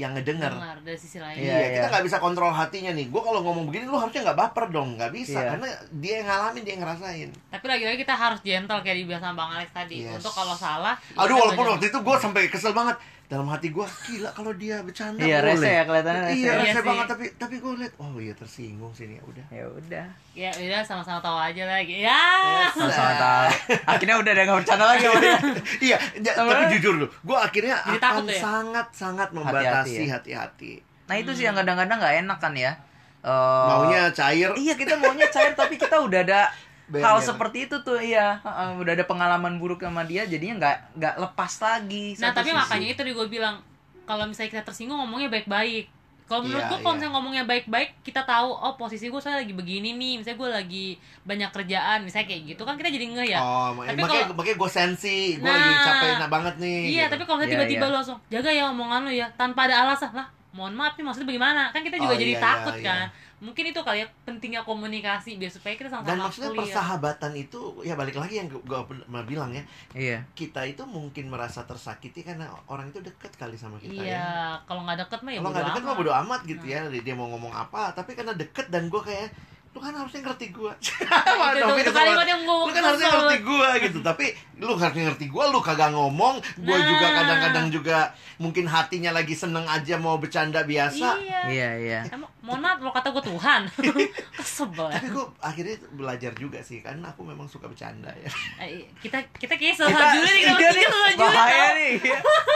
yang 0.00 0.12
ngedenger 0.12 0.48
dengar 0.50 0.76
dari 0.80 0.96
sisi 0.96 1.16
lain 1.16 1.36
Iya, 1.36 1.52
Iya, 1.52 1.68
kita 1.70 1.86
iya. 1.86 1.92
nggak 1.92 2.04
bisa 2.04 2.16
kontrol 2.16 2.48
hatinya 2.50 2.90
nih. 2.90 3.06
Gue 3.06 3.20
kalau 3.20 3.40
ngomong 3.40 3.64
begini, 3.64 3.84
lu 3.84 3.94
harusnya 3.94 4.24
nggak 4.24 4.38
baper 4.38 4.64
dong, 4.68 4.96
nggak 4.96 5.12
bisa, 5.12 5.36
Iya. 5.36 5.48
karena 5.52 5.68
dia 5.94 6.14
yang 6.16 6.26
ngalamin, 6.26 6.62
dia 6.62 6.72
yang 6.72 6.82
ngerasain. 6.82 7.28
tapi 7.46 7.64
lagi-lagi 7.66 7.98
kita 7.98 8.14
harus 8.14 8.40
gentle 8.40 8.80
kayak 8.80 8.96
dibilang 8.98 9.20
sama 9.20 9.36
bang 9.36 9.50
Alex 9.54 9.70
tadi 9.70 9.96
Yes. 10.00 10.16
untuk 10.16 10.32
kalau 10.32 10.56
salah 10.56 10.94
Aduh, 11.14 11.36
walaupun 11.36 11.66
waktu 11.70 11.86
itu 11.86 11.98
gue 11.98 12.16
sampai 12.16 12.42
kesel 12.48 12.72
banget 12.72 12.96
dalam 13.30 13.46
hati 13.46 13.70
gue, 13.70 13.86
gila 14.02 14.26
kalau 14.30 14.50
dia 14.52 14.82
bercanda 14.82 15.22
iya 15.22 15.38
boleh. 15.38 15.54
rese 15.54 15.70
ya 15.70 15.82
kelihatannya 15.84 16.22
rese 16.24 16.34
Iya, 16.34 16.42
Iya 16.42 16.54
rese 16.58 16.74
sih. 16.74 16.82
banget, 16.82 17.06
tapi 17.06 17.24
tapi 17.38 17.54
gue 17.56 17.72
liat, 17.78 17.92
oh 17.96 18.12
iya 18.16 18.34
tersinggung 18.34 18.90
sini 18.90 19.14
ya 19.14 19.22
udah. 19.22 19.44
ya 19.48 19.64
udah 19.70 20.06
ya 20.32 20.50
udah 20.52 20.80
sama-sama 20.82 21.18
tahu 21.20 21.38
aja 21.38 21.62
lagi 21.64 21.96
ya 22.00 22.20
sama-sama 22.68 23.12
tahu 23.14 23.46
akhirnya 23.86 24.16
udah 24.16 24.30
ada 24.32 24.42
nggak 24.42 24.58
bercanda 24.58 24.84
lagi 24.84 25.04
iya, 25.86 25.96
ja- 26.18 26.36
tapi 26.36 26.64
jujur 26.72 26.94
lu, 26.96 27.06
gue 27.06 27.38
akhirnya 27.38 27.76
Jadi 27.80 27.98
akan 28.00 28.24
ya? 28.26 28.40
sangat-sangat 28.40 29.28
Hati-hati 29.28 29.38
membatasi 29.38 30.02
ya? 30.02 30.10
hati-hati. 30.12 30.72
nah 31.06 31.14
itu 31.14 31.30
sih 31.32 31.44
yang 31.44 31.54
kadang-kadang 31.54 31.96
nggak 31.96 32.14
enak 32.20 32.38
kan 32.38 32.52
ya 32.52 32.74
Eh, 33.20 33.28
Maunya 33.68 34.08
cair, 34.10 34.48
iya 34.56 34.72
kita 34.72 34.96
maunya 34.96 35.28
cair 35.28 35.52
tapi 35.52 35.76
kita 35.76 35.92
udah 36.00 36.24
ada 36.24 36.48
Bener. 36.90 37.06
hal 37.06 37.18
seperti 37.20 37.58
itu 37.64 37.76
tuh 37.80 37.96
iya 37.96 38.38
Heeh, 38.40 38.68
udah 38.76 38.92
ada 38.92 39.04
pengalaman 39.04 39.56
buruk 39.56 39.78
sama 39.78 40.02
dia 40.02 40.26
jadinya 40.26 40.58
nggak 40.58 40.76
nggak 40.98 41.14
lepas 41.20 41.52
lagi 41.56 42.18
nah 42.18 42.30
tapi 42.30 42.50
sisi. 42.50 42.58
makanya 42.58 42.88
itu 42.90 43.02
gue 43.06 43.28
bilang 43.28 43.62
kalau 44.02 44.26
misalnya 44.26 44.50
kita 44.52 44.64
tersinggung 44.66 44.98
ngomongnya 44.98 45.30
baik-baik 45.30 45.86
kalau 46.24 46.42
menurut 46.42 46.62
Iya, 46.62 46.68
gue 46.68 46.78
kalau 46.78 46.86
iya. 46.88 46.96
misalnya 46.96 47.14
ngomongnya 47.16 47.44
baik-baik 47.44 47.90
kita 48.02 48.22
tahu 48.22 48.50
oh 48.50 48.74
posisi 48.74 49.06
gue 49.06 49.18
soalnya 49.18 49.42
lagi 49.42 49.50
begini 49.50 49.94
nih 49.94 50.14
misalnya 50.18 50.38
gue 50.38 50.50
lagi 50.52 50.86
banyak 51.22 51.50
kerjaan 51.50 51.98
misalnya 52.02 52.26
kayak 52.28 52.42
gitu 52.48 52.62
kan 52.62 52.74
kita 52.74 52.86
jadi 52.88 53.06
nge 53.08 53.24
ya 53.28 53.40
Oh, 53.40 53.70
Tapi 53.76 53.94
makanya, 53.96 54.06
kalau- 54.24 54.34
makanya 54.34 54.56
gue 54.56 54.70
sensi, 54.72 55.18
gue 55.36 55.42
Nah. 55.42 55.54
lagi 55.56 55.72
capek 55.80 56.10
banget 56.28 56.54
nih. 56.58 56.80
iya 56.88 57.04
gitu. 57.04 57.12
tapi 57.12 57.22
kalau 57.24 57.36
misalnya 57.36 57.50
Iya, 57.50 57.58
tiba-tiba 57.60 57.82
iya. 57.82 57.90
lu 57.90 57.96
langsung 57.96 58.18
jaga 58.26 58.50
ya 58.52 58.64
omongan 58.68 59.00
lu 59.02 59.12
ya 59.12 59.26
tanpa 59.34 59.60
ada 59.64 59.76
alasan 59.84 60.10
lah 60.12 60.26
mohon 60.50 60.74
maaf 60.74 60.94
nih 60.94 61.02
maksudnya 61.02 61.28
bagaimana 61.28 61.62
kan 61.70 61.80
kita 61.80 61.96
juga 61.96 62.14
Oh, 62.14 62.18
jadi 62.18 62.32
iya, 62.32 62.40
takut 62.40 62.74
iya, 62.76 62.82
kan 62.84 63.06
mungkin 63.40 63.72
itu 63.72 63.80
kali 63.80 64.04
ya 64.04 64.06
pentingnya 64.28 64.60
komunikasi 64.68 65.40
biar 65.40 65.48
supaya 65.48 65.72
kita 65.72 65.88
Dan 65.88 66.04
sama-sama 66.04 66.28
maksudnya 66.28 66.50
clear. 66.52 66.60
persahabatan 66.60 67.32
itu 67.40 67.60
ya 67.80 67.96
balik 67.96 68.16
lagi 68.20 68.36
yang 68.36 68.52
gue 68.52 68.60
pernah 68.84 69.24
bilang 69.24 69.50
ya 69.56 69.64
iya 69.96 70.18
kita 70.36 70.60
itu 70.68 70.84
mungkin 70.84 71.32
merasa 71.32 71.64
tersakiti 71.64 72.20
karena 72.20 72.52
orang 72.68 72.92
itu 72.92 73.00
dekat 73.00 73.32
kali 73.40 73.56
sama 73.56 73.80
kita 73.80 73.96
iya 73.96 74.20
ya. 74.20 74.24
kalau 74.68 74.84
nggak 74.84 75.08
deket 75.08 75.20
mah 75.24 75.32
ya 75.32 75.40
Kalau 75.40 75.50
nggak 75.56 75.66
dekat 75.72 75.82
mah 75.88 75.94
bodo 75.96 76.12
amat 76.12 76.40
gitu 76.44 76.64
ya 76.68 76.84
dia 76.92 77.14
mau 77.16 77.32
ngomong 77.32 77.52
apa 77.56 77.96
tapi 77.96 78.12
karena 78.12 78.36
deket 78.36 78.68
dan 78.68 78.92
gue 78.92 79.00
kayak 79.00 79.32
lu 79.70 79.78
kan 79.78 79.94
harusnya 79.94 80.20
ngerti 80.20 80.50
gue 80.50 80.66
Nah, 80.66 81.54
itu, 81.54 81.62
itu, 81.62 81.80
itu 81.80 81.92
kalimat 81.92 82.26
yang 82.26 82.42
gue 82.42 82.56
lu 82.58 82.68
kan 82.68 82.82
harusnya 82.84 83.08
ngerti 83.08 83.38
gue 83.40 83.68
gitu. 83.80 83.98
Tapi 84.00 84.26
lu 84.58 84.74
harusnya 84.74 85.04
ngerti 85.06 85.26
gue 85.26 85.44
lu 85.46 85.58
kagak 85.60 85.90
ngomong. 85.90 86.34
Gue 86.58 86.74
Nah. 86.74 86.84
juga 86.84 87.06
kadang-kadang 87.12 87.66
juga 87.68 87.98
mungkin 88.36 88.64
hatinya 88.64 89.10
lagi 89.12 89.30
seneng 89.32 89.62
aja 89.64 89.94
mau 89.96 90.16
bercanda 90.16 90.62
biasa. 90.62 91.08
Iya. 91.16 91.40
Iya 91.46 91.70
iya. 91.78 92.00
Emang, 92.08 92.26
mohon 92.40 92.58
maaf 92.58 92.78
lo 92.78 92.90
kata 92.90 93.08
gue 93.10 93.24
Tuhan. 93.24 93.60
Kesebel 94.36 94.86
tapi 94.90 95.06
gue 95.08 95.24
akhirnya 95.38 95.76
belajar 95.92 96.32
juga 96.34 96.58
sih 96.60 96.80
kan 96.80 96.98
aku 97.00 97.22
memang 97.22 97.46
suka 97.46 97.64
bercanda 97.64 98.10
ya. 98.12 98.30
Eh, 98.58 98.90
Kita 98.98 99.22
kita 99.30 99.54
kayak 99.54 99.76
kita 99.76 99.86
salah 99.86 100.10
Juli 100.12 100.30
nih 100.32 100.42
Kita 100.42 100.50
iya 100.50 100.50
nih, 100.50 100.58
bertiga 100.58 100.88
salah 100.88 101.10
Juli 101.10 101.22
bahaya 101.22 101.46
tau. 101.62 101.76
nih 101.76 101.92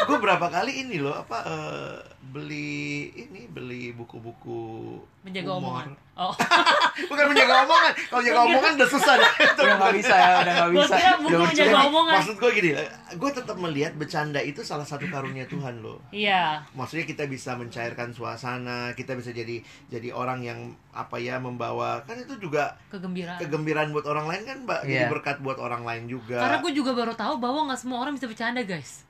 gue 0.04 0.18
berapa 0.20 0.46
kali 0.50 0.72
ini 0.78 0.96
loh 0.98 1.14
apa 1.14 1.38
eh, 1.44 1.94
beli 2.24 2.74
ini 3.14 3.46
beli 3.46 3.94
buku-buku 3.94 4.98
Menjaga 5.22 5.50
humor. 5.52 5.84
omongan 5.86 5.88
Oh. 6.14 6.30
Bukan 7.10 7.24
menjaga 7.26 7.66
omongan 7.66 7.92
kalau 8.06 8.22
jaga 8.22 8.40
omongan 8.46 8.72
udah 8.78 8.86
susah. 8.86 9.14
Itu 9.18 9.60
udah 9.66 9.74
nggak 9.74 9.82
bukan. 9.82 9.98
bisa 9.98 10.14
ya 10.14 10.30
udah 10.38 10.52
nggak 10.54 10.68
Gua 10.68 10.78
bisa. 10.80 10.94
Udah 10.94 11.40
menjaga 11.42 11.78
omongan. 11.84 12.14
maksud 12.14 12.36
gue 12.38 12.50
gini 12.54 12.70
gue 13.14 13.30
tetap 13.32 13.56
melihat 13.56 13.92
bercanda 13.94 14.38
itu 14.38 14.60
salah 14.60 14.82
satu 14.82 15.04
karunia 15.06 15.42
Tuhan 15.44 15.82
loh. 15.82 15.98
Iya. 16.08 16.62
Maksudnya 16.70 17.02
kita 17.04 17.26
bisa 17.26 17.54
mencairkan 17.54 18.14
suasana 18.14 18.94
kita 18.94 19.14
bisa 19.14 19.30
jadi 19.30 19.58
jadi 19.86 20.08
orang 20.10 20.40
yang 20.40 20.58
apa 20.90 21.18
ya 21.18 21.36
membawa 21.36 21.98
kan 22.02 22.14
itu 22.14 22.38
juga 22.38 22.78
Kegembiraan. 22.88 23.38
kegembiraan 23.38 23.90
buat 23.90 24.06
orang 24.06 24.26
lain 24.26 24.42
kan 24.44 24.58
mbak. 24.62 24.80
Jadi 24.82 24.94
Iya. 24.96 25.10
berkat 25.10 25.36
buat 25.40 25.58
orang 25.58 25.82
lain 25.82 26.06
juga. 26.06 26.38
Karena 26.38 26.58
gue 26.60 26.72
juga 26.72 26.92
baru 26.92 27.12
tahu 27.12 27.34
bahwa 27.36 27.66
nggak 27.66 27.80
semua 27.80 27.98
orang 27.98 28.14
bisa 28.14 28.26
bercanda 28.26 28.62
guys 28.62 29.02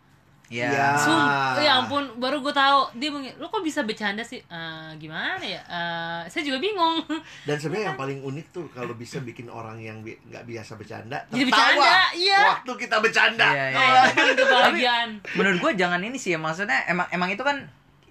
Iya. 0.46 0.68
Iya. 0.68 0.88
Sum, 0.94 1.16
ya 1.58 1.72
ampun, 1.78 2.04
baru 2.16 2.38
gue 2.38 2.52
tahu 2.52 2.92
dia 2.94 3.08
meng, 3.08 3.24
lo 3.34 3.48
kok 3.48 3.60
bisa 3.60 3.80
bercanda 3.80 4.20
sih? 4.20 4.38
Eh, 4.40 4.90
gimana 4.96 5.40
ya? 5.40 5.56
Eh, 5.58 6.20
saya 6.26 6.42
juga 6.42 6.60
bingung. 6.60 7.00
dan 7.42 7.56
sebenarnya 7.56 7.86
yang 7.86 7.98
paling 7.98 8.20
unik 8.20 8.46
tuh 8.50 8.68
kalau 8.68 8.92
bisa 8.92 9.18
bikin 9.18 9.48
orang 9.48 9.78
yang 9.78 9.98
bi- 9.98 10.20
nggak 10.22 10.44
biasa 10.44 10.74
bercanda 10.74 11.16
Jadi 11.28 11.46
tertawa 11.46 11.64
bercanda, 11.72 11.96
iya. 12.14 12.38
waktu 12.50 12.72
kita 12.76 12.96
bercanda 12.98 13.46
Iya, 13.50 13.64
iya. 13.70 14.00
Itu 14.06 14.14
paling 14.14 14.36
kebahagiaan. 14.36 15.08
menurut 15.34 15.58
gue 15.58 15.72
jangan 15.76 16.00
ini 16.00 16.16
sih 16.16 16.30
ya 16.30 16.38
maksudnya 16.38 16.78
emang 16.86 17.08
emang 17.10 17.28
itu 17.28 17.40
kan 17.40 17.56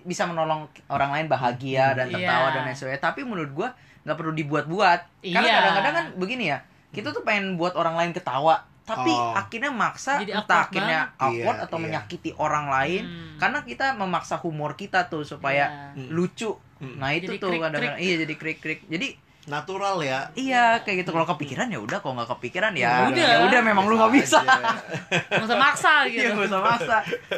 bisa 0.01 0.25
menolong 0.25 0.65
orang 0.87 1.09
lain 1.11 1.27
bahagia 1.27 1.93
dan 1.93 2.09
tertawa 2.09 2.49
Iya. 2.49 2.53
dan 2.53 2.61
lain 2.65 2.75
sebagainya 2.75 3.03
tapi 3.03 3.21
menurut 3.21 3.51
gue 3.53 3.67
nggak 4.03 4.17
perlu 4.17 4.33
dibuat-buat 4.33 4.99
karena 5.23 5.39
Iya. 5.43 5.55
kadang-kadang 5.61 5.93
kan 5.93 6.05
begini 6.17 6.49
ya 6.49 6.59
kita 6.89 7.09
tuh 7.09 7.21
pengen 7.21 7.55
buat 7.55 7.73
orang 7.73 7.95
lain 7.95 8.11
ketawa 8.11 8.65
tapi 8.83 9.07
Oh. 9.09 9.31
akhirnya 9.33 9.71
maksa 9.71 10.19
Jadi 10.19 10.31
entah 10.33 10.43
awkward 10.43 10.67
akhirnya 10.67 10.99
banget. 11.07 11.23
awkward 11.23 11.55
Iya, 11.55 11.65
atau 11.65 11.77
iya. 11.77 11.83
menyakiti 11.83 12.31
orang 12.35 12.65
lain 12.67 13.03
Hmm. 13.03 13.37
karena 13.37 13.59
kita 13.61 13.85
memaksa 13.93 14.35
humor 14.37 14.71
kita 14.73 15.07
tuh 15.07 15.23
supaya 15.23 15.93
Iya. 15.93 16.09
lucu 16.09 16.51
Hmm. 16.77 16.99
nah 16.99 17.09
itu 17.09 17.31
Jadi 17.31 17.39
tuh 17.39 17.49
kadang-kadang 17.53 17.95
iya 17.97 18.15
jadi 18.19 18.33
krik-krik 18.33 18.83
jadi 18.85 19.15
natural 19.43 19.99
ya 19.99 20.31
iya 20.33 20.79
kayak 20.79 21.03
gitu 21.03 21.11
kalau 21.11 21.23
kepikiran 21.25 21.67
ya 21.67 21.75
udah 21.77 21.99
kalau 21.99 22.15
nggak 22.17 22.31
kepikiran 22.33 22.71
Ya 22.73 22.79
ya 22.79 22.91
udah. 23.07 23.27
ya 23.29 23.37
udah 23.45 23.59
memang 23.61 23.85
lu 23.85 23.95
nggak 23.95 24.13
bisa. 24.13 24.39
Nggak 25.29 25.43
usah 25.45 25.59
maksa 25.59 25.93
iya 26.03 26.11
gitu. 26.27 26.31
nggak 26.33 26.47
usah 26.47 26.61
maksa 26.61 26.97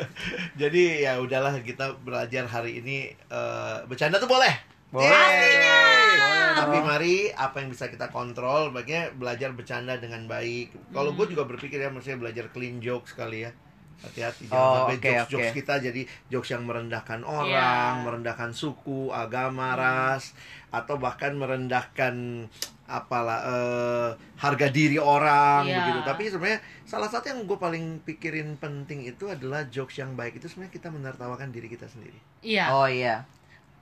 Jadi 0.61 1.01
ya 1.01 1.17
udahlah 1.17 1.57
kita 1.59 1.97
belajar 1.99 2.45
hari 2.45 2.77
ini 2.79 2.97
eh, 3.09 3.77
bercanda 3.85 4.17
tuh 4.17 4.27
boleh. 4.27 4.53
Boleh. 4.95 6.55
Tapi 6.55 6.77
dong. 6.77 6.87
mari 6.87 7.15
apa 7.29 7.59
yang 7.59 7.69
bisa 7.69 7.85
kita 7.87 8.07
kontrol, 8.09 8.71
baiknya 8.71 9.11
belajar 9.11 9.51
bercanda 9.51 9.95
dengan 9.95 10.23
baik. 10.25 10.71
Kalau 10.89 11.11
Hmm. 11.11 11.17
gue 11.19 11.35
juga 11.35 11.43
berpikir 11.43 11.77
ya, 11.77 11.89
maksudnya 11.89 12.17
belajar 12.17 12.47
clean 12.49 12.79
jokes 12.79 13.11
kali 13.11 13.43
ya. 13.43 13.51
Hati-hati 13.97 14.45
jangan 14.45 14.59
Oh, 14.61 14.75
sampai 14.81 14.95
oke, 14.95 15.03
jokes-jokes 15.05 15.49
oke. 15.49 15.55
kita 15.55 15.73
jadi 15.81 16.01
jokes 16.27 16.49
yang 16.49 16.63
merendahkan 16.63 17.21
orang, 17.23 17.51
Iya. 17.95 18.03
merendahkan 18.03 18.51
suku, 18.51 19.07
agama, 19.09 19.71
Hmm. 19.71 19.79
ras, 19.79 20.35
atau 20.69 20.95
bahkan 20.95 21.31
merendahkan 21.33 22.47
apalah 22.85 23.41
eh, 23.41 24.09
harga 24.37 24.67
diri 24.69 24.95
orang 24.95 25.65
Iya. 25.65 25.75
begitu. 25.81 25.99
Tapi 26.05 26.23
sebenarnya 26.29 26.59
salah 26.83 27.09
satu 27.09 27.25
yang 27.25 27.43
gue 27.43 27.57
paling 27.57 27.97
pikirin 27.99 28.55
penting 28.55 29.01
itu 29.03 29.25
adalah 29.25 29.65
jokes 29.65 29.97
yang 29.97 30.13
baik 30.13 30.37
itu 30.37 30.45
sebenarnya 30.45 30.69
kita 30.71 30.87
menertawakan 30.89 31.49
diri 31.49 31.65
kita 31.65 31.85
sendiri. 31.85 32.19
Iya. 32.39 32.69
oh 32.69 32.85
iya 32.85 33.25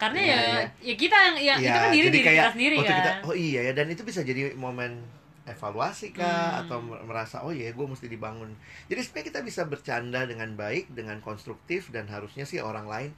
karena 0.04 0.20
Iya, 0.20 0.28
ya 0.28 0.40
iya. 0.44 0.62
ya 0.82 0.94
kita 0.96 1.18
yang 1.18 1.36
ya 1.38 1.54
itu 1.58 1.80
kan 1.80 1.92
diri 1.92 2.08
diri 2.08 2.20
kayak 2.22 2.36
kita 2.38 2.52
sendiri 2.52 2.76
kan 2.78 2.96
kita, 2.96 3.12
oh 3.24 3.36
iya 3.38 3.60
ya 3.64 3.74
dan 3.74 3.88
itu 3.88 4.02
bisa 4.02 4.20
jadi 4.22 4.42
momen 4.54 4.92
evaluasi 5.44 6.12
kah 6.12 6.24
Hmm. 6.24 6.60
atau 6.64 6.78
merasa 7.04 7.40
oh 7.40 7.52
iya 7.52 7.70
gue 7.70 7.84
mesti 7.84 8.08
dibangun 8.08 8.56
jadi 8.86 9.00
supaya 9.02 9.24
kita 9.24 9.40
bisa 9.40 9.64
bercanda 9.64 10.24
dengan 10.24 10.54
baik 10.54 10.88
dengan 10.90 11.20
konstruktif 11.20 11.88
dan 11.90 12.08
harusnya 12.08 12.44
sih 12.44 12.60
orang 12.60 12.88
lain 12.88 13.12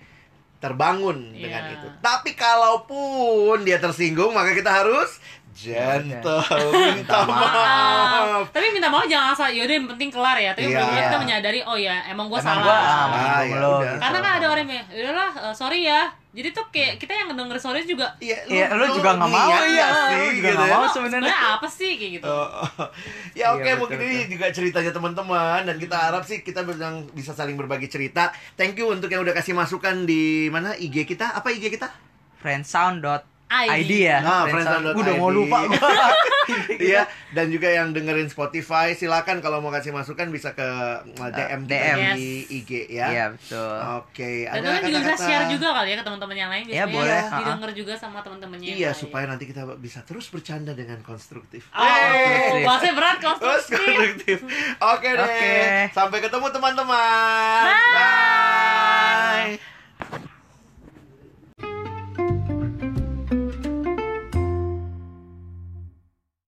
terbangun 0.58 1.32
dengan 1.32 1.62
Iya. 1.64 1.76
itu 1.78 1.88
tapi 2.00 2.34
kalaupun 2.34 3.62
dia 3.62 3.78
tersinggung 3.78 4.32
maka 4.32 4.52
kita 4.52 4.72
harus 4.72 5.22
gentle 5.56 6.44
minta 6.92 7.18
maaf 7.24 8.44
tapi 8.52 8.66
minta 8.70 8.88
maaf 8.88 9.06
jangan 9.06 9.32
asal 9.32 9.48
yaudah 9.48 9.72
yang 9.74 9.88
penting 9.88 10.10
kelar 10.10 10.36
ya 10.36 10.52
tapi 10.52 10.68
Iya. 10.68 10.84
benar 10.84 11.02
kita 11.06 11.18
menyadari 11.18 11.60
oh 11.62 11.76
ya 11.76 12.04
emang 12.06 12.28
gue 12.28 12.36
salah 12.38 12.60
gua, 12.60 12.76
ah, 12.76 13.06
Ah, 13.08 13.42
ya 13.42 13.56
lo, 13.58 13.70
udah. 13.80 13.88
gitu. 13.88 13.98
karena 13.98 14.18
kan 14.20 14.32
ada 14.36 14.48
orang 14.50 14.66
yang 14.66 14.84
udahlah 14.86 15.30
eh, 15.42 15.54
sorry 15.54 15.80
ya 15.82 16.02
jadi 16.30 16.52
tuh 16.52 16.68
kayak 16.68 17.00
kita 17.00 17.16
yang 17.16 17.28
ngedenger 17.32 17.56
sorry 17.58 17.82
juga 17.82 18.12
Iya, 18.20 18.44
Iya, 18.46 18.66
lu 18.70 18.84
juga 18.92 19.16
nggak 19.16 19.30
mau 19.30 19.48
ya, 19.48 19.60
nggak 19.64 19.90
sih, 19.90 20.12
lu 20.14 20.28
juga 20.28 20.36
gitu 20.36 20.52
nggak 20.52 20.68
ya? 20.68 20.76
mau 20.76 20.84
"Oh, 20.84 20.92
sebenarnya. 20.92 21.36
apa 21.56 21.68
sih 21.70 21.92
kayak 21.96 22.12
gitu 22.14 22.26
Oh, 22.28 22.48
ya 23.32 23.46
oke 23.52 23.64
Iya, 23.64 23.74
mungkin 23.78 23.96
betul, 23.98 24.12
ini 24.12 24.28
juga 24.30 24.46
ceritanya 24.52 24.92
teman-teman 24.92 25.60
dan 25.64 25.76
kita 25.78 25.96
harap 25.98 26.22
sih 26.22 26.38
kita 26.42 26.68
yang 26.70 27.08
bisa 27.10 27.32
saling 27.32 27.56
berbagi 27.56 27.88
cerita. 27.88 28.30
Thank 28.54 28.76
you 28.76 28.88
untuk 28.88 29.08
yang 29.08 29.24
udah 29.24 29.32
kasih 29.32 29.52
masukan 29.54 30.04
di 30.04 30.22
mana 30.50 30.76
IG 30.76 31.08
kita? 31.08 31.32
Apa 31.34 31.50
IG 31.50 31.72
kita? 31.72 31.88
friendsound.id 32.38 33.35
ID. 33.66 33.92
ya. 34.04 34.18
Nah, 34.20 34.44
friendsound.id. 34.46 34.96
Udah 34.96 35.14
mau 35.16 35.30
lupa 35.30 35.58
gua. 35.66 35.80
Iya, 36.70 37.10
dan 37.34 37.50
juga 37.50 37.66
yang 37.68 37.90
dengerin 37.90 38.30
Spotify 38.30 38.94
silakan 38.94 39.42
kalau 39.42 39.58
mau 39.60 39.74
kasih 39.74 39.90
masukan 39.90 40.30
bisa 40.30 40.54
ke 40.54 40.62
uh, 40.62 41.30
DM, 41.34 41.66
kita 41.66 41.74
DM. 41.74 42.14
di 42.14 42.28
IG 42.54 42.70
ya. 42.88 43.08
Iya, 43.10 43.26
betul. 43.34 43.78
Oke, 43.98 44.46
dan 44.46 44.62
ada 44.62 44.78
kalian 44.78 44.78
juga 44.78 44.94
bisa 44.94 45.10
kata-kata- 45.10 45.26
share 45.26 45.46
juga 45.50 45.68
kali 45.74 45.90
ya 45.90 45.96
ke 45.96 46.06
teman-teman 46.06 46.38
yang 46.38 46.50
lain 46.50 46.66
Iya, 46.68 46.86
boleh. 46.86 47.22
didengar 47.34 47.72
juga 47.74 47.94
sama 47.96 48.22
teman-temannya 48.22 48.78
Iya, 48.78 48.94
supaya 48.94 49.26
nanti 49.26 49.50
kita 49.50 49.66
bisa 49.76 50.06
terus 50.06 50.30
bercanda 50.30 50.72
dengan 50.72 51.02
konstruktif. 51.02 51.66
oh, 51.72 51.82
Konstruktif. 51.82 52.62
bahasanya 52.62 52.94
berat 52.94 53.18
konstruktif 53.18 53.74
konstruktif. 53.82 54.38
Oke 54.78 55.10
deh. 55.10 55.26
Oke. 55.26 55.58
Sampai 55.92 56.22
ketemu 56.22 56.48
teman-teman. 56.52 57.66